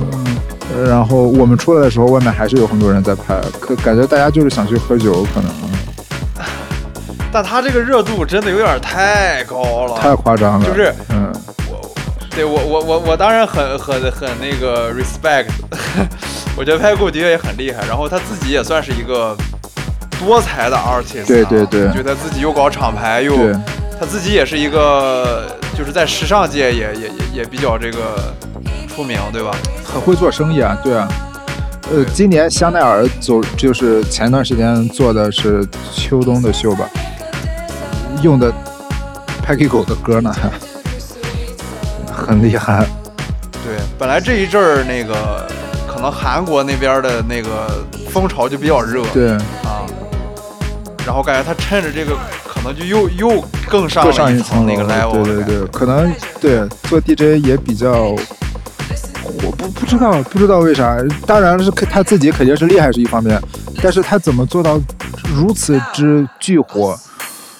[0.00, 5.50] 嗯，然后我们出来的时候，外面还是有很多人在排，可感觉大家就是想去喝酒，可能
[7.30, 10.64] 但他这个热度真的有点太高了，太夸张了。
[10.64, 11.13] 就是嗯，
[12.34, 15.46] 对我我我我当然很很很那个 respect，
[16.58, 19.36] 我觉得 Peggy 的确也很厉害，然后他自己也算是一个
[20.18, 23.36] 多才的 artist，、啊、对对对觉得自己又搞厂牌又
[24.00, 25.46] 他自己也是一个
[25.78, 28.34] 就是在时尚界也也也也比较这个
[28.88, 29.52] 出名，对吧？
[29.84, 31.08] 很会做生意啊，对啊。
[31.92, 36.88] 呃，今年香奈儿走就是前段时间做的是秋冬的秀吧，
[38.22, 38.52] 用的
[39.46, 40.34] Peggy 狗的歌呢，
[42.24, 42.86] 很厉害。
[43.64, 45.46] 对，本来这一阵儿那个
[45.86, 49.32] 可能韩国那边的那个风潮就比较热，对。
[49.32, 49.86] 啊，
[51.06, 58.14] 然后感觉他趁着这个可能就又又更上一层那个 level，对对对，可能对做 DJ 也比较，
[59.42, 63.40] 我不不知道不知道为啥，当然是他自己肯定是厉害是一方面，
[63.82, 64.78] 但是他怎么做到
[65.34, 66.94] 如此之巨火，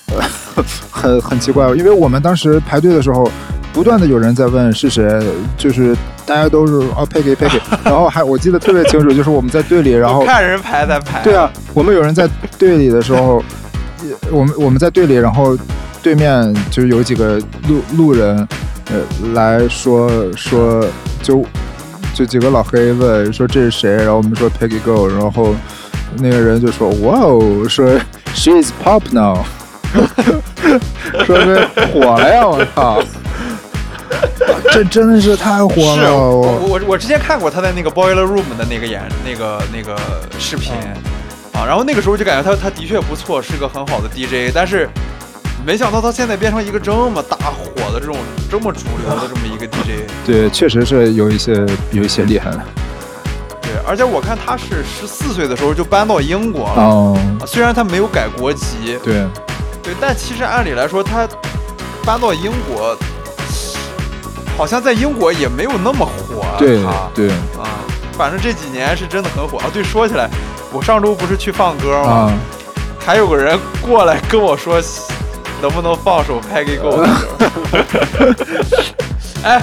[0.08, 0.22] 呃、
[0.90, 3.26] 很很奇怪，因为我们当时排队的时候。
[3.74, 5.20] 不断的有人在问是谁，
[5.58, 5.94] 就是
[6.24, 13.42] 大家都是哦 Peggy Peggy， 然后还我记得特别清楚，就是我们在队里，然后 看人排在排，对啊，我们有人在队里的时候，
[14.30, 15.58] 我们我们在队里，然后
[16.02, 17.38] 对面就有几个
[17.68, 18.36] 路路人，
[18.92, 20.86] 呃，来说说
[21.20, 21.44] 就
[22.14, 25.52] 就几个老黑问说这是谁，然后我们说 Peggy Go，然后
[26.18, 27.98] 那个人就说哇哦，说
[28.34, 29.38] She is pop now，
[31.26, 33.02] 说是火了呀，我操！
[34.72, 36.16] 这真的是太火是了！
[36.16, 39.96] 我我我之前看过他在那个 Boiler Room 的那个演那个那个
[40.38, 40.72] 视频、
[41.52, 44.88] 啊，然后那个时候就感觉他他的确不错，是个很好的 DJ，但是
[45.64, 48.16] 没想到他现在变成一个这么大火的这种
[48.50, 50.10] 这么主流的这么一个 DJ。
[50.26, 51.54] 对，确实是有一些
[51.92, 52.64] 有一些厉害了。
[53.62, 59.24] 对，而且我看他是十四岁的时候就搬到英国了，哦啊虽然他没有改国籍，对，
[59.82, 61.28] 对，但其实按理来说他
[62.04, 62.96] 搬到英国。
[64.56, 67.28] 好像在英国也没有那么火，对啊对
[67.58, 67.66] 啊，
[68.16, 69.64] 反正这几年是真的很火啊。
[69.72, 70.28] 对，说起来，
[70.72, 72.10] 我上周不是去放歌吗？
[72.10, 72.32] 啊
[73.06, 74.80] 还有个人过来跟我说，
[75.60, 78.34] 能不能放首 Peggy Go 的歌？
[79.44, 79.62] 哎，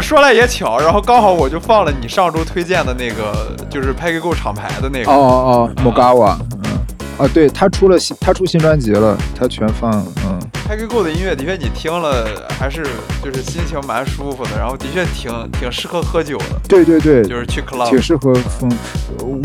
[0.00, 5.12] 说来也巧，然后刚好我就放了你上周推荐的那个，就是 Peggy Go 厂牌的那个。
[5.12, 6.78] 哦哦哦，Mogawa，嗯，
[7.18, 9.92] 啊，对他出了新，他出新专辑了，他全放，
[10.24, 10.27] 嗯。
[10.68, 12.86] Peggy Go 的音乐的确，你听了还是
[13.24, 16.60] 就是心情蛮舒服的，然后的确挺挺适合喝酒的。
[16.68, 18.70] 对对对，就是去 club，挺适合风。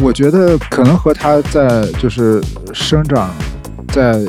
[0.01, 2.43] 我觉得可能和他在就是
[2.73, 3.33] 生长
[3.87, 4.21] 在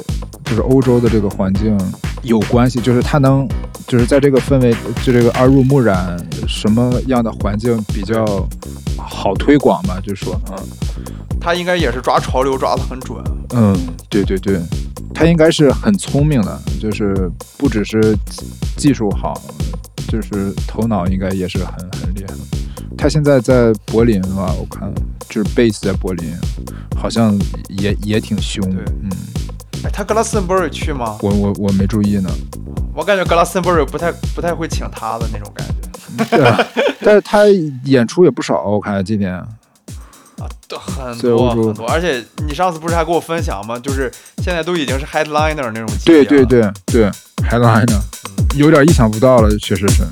[0.45, 1.77] 就是欧洲的这个环境
[2.23, 3.49] 有关系，就是他能
[3.89, 4.73] 就是在这个氛围
[5.03, 6.17] 就这个耳濡目染，
[6.47, 8.25] 什么样的环境比较
[8.97, 9.99] 好推广吧？
[10.01, 10.57] 就说嗯。
[11.41, 13.23] 他应该也是抓潮流抓得很准。
[13.55, 13.77] 嗯，
[14.09, 14.61] 对对对，
[15.15, 18.17] 他应该是很聪明的，就是不只是
[18.77, 19.41] 技术好，
[20.09, 22.39] 就是头脑应该也是很很厉害的。
[22.97, 24.53] 他现在在柏林吧？
[24.59, 24.93] 我看
[25.29, 26.33] 就是 base 在柏林，
[26.97, 27.39] 好像
[27.69, 28.65] 也也挺凶。
[29.03, 29.11] 嗯，
[29.85, 31.19] 哎，他格拉森伯瑞去吗？
[31.21, 32.31] 我我我没注意呢。
[32.95, 35.75] 我感觉格拉森伯瑞不太不太会请他的那种感觉。
[36.37, 36.67] 对啊，
[37.01, 37.45] 但是他
[37.85, 39.45] 演出也不少，我看今年。
[40.39, 40.49] 啊，
[40.79, 43.79] 很多很多，而且你上次不是还给我分享吗？
[43.79, 47.11] 就是现在都已经是 headliner 那种级别对对对对
[47.49, 47.99] ，headliner，、
[48.39, 50.03] 嗯、有点意想不到了，确实是。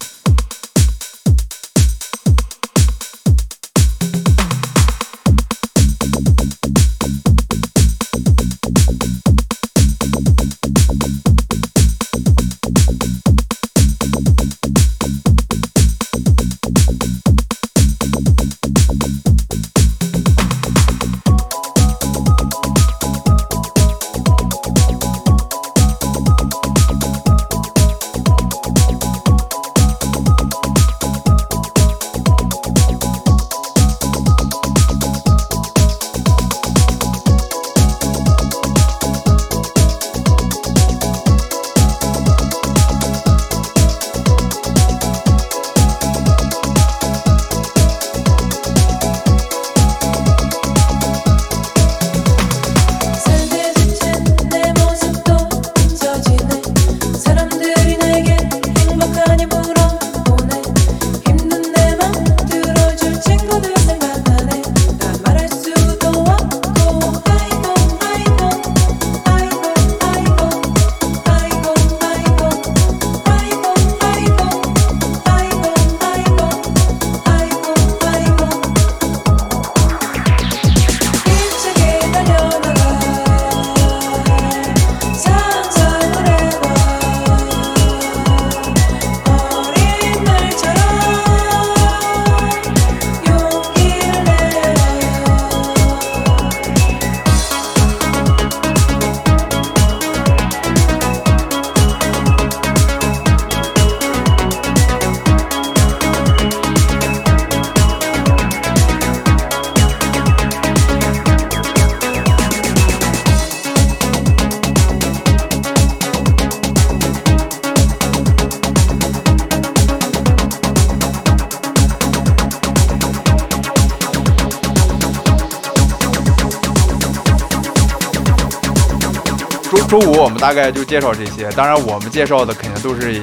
[130.42, 133.14] 大概就介绍这些，当然我们介绍的肯定都是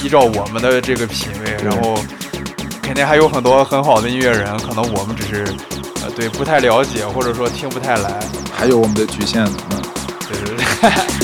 [0.00, 1.98] 依照我们的这个品味，然后
[2.80, 5.42] 肯定还有很多很好的音乐人，可能我们只是
[6.04, 8.20] 呃对不太了解，或者说听不太来，
[8.54, 9.44] 还有我们的局限，
[10.28, 11.21] 对对对。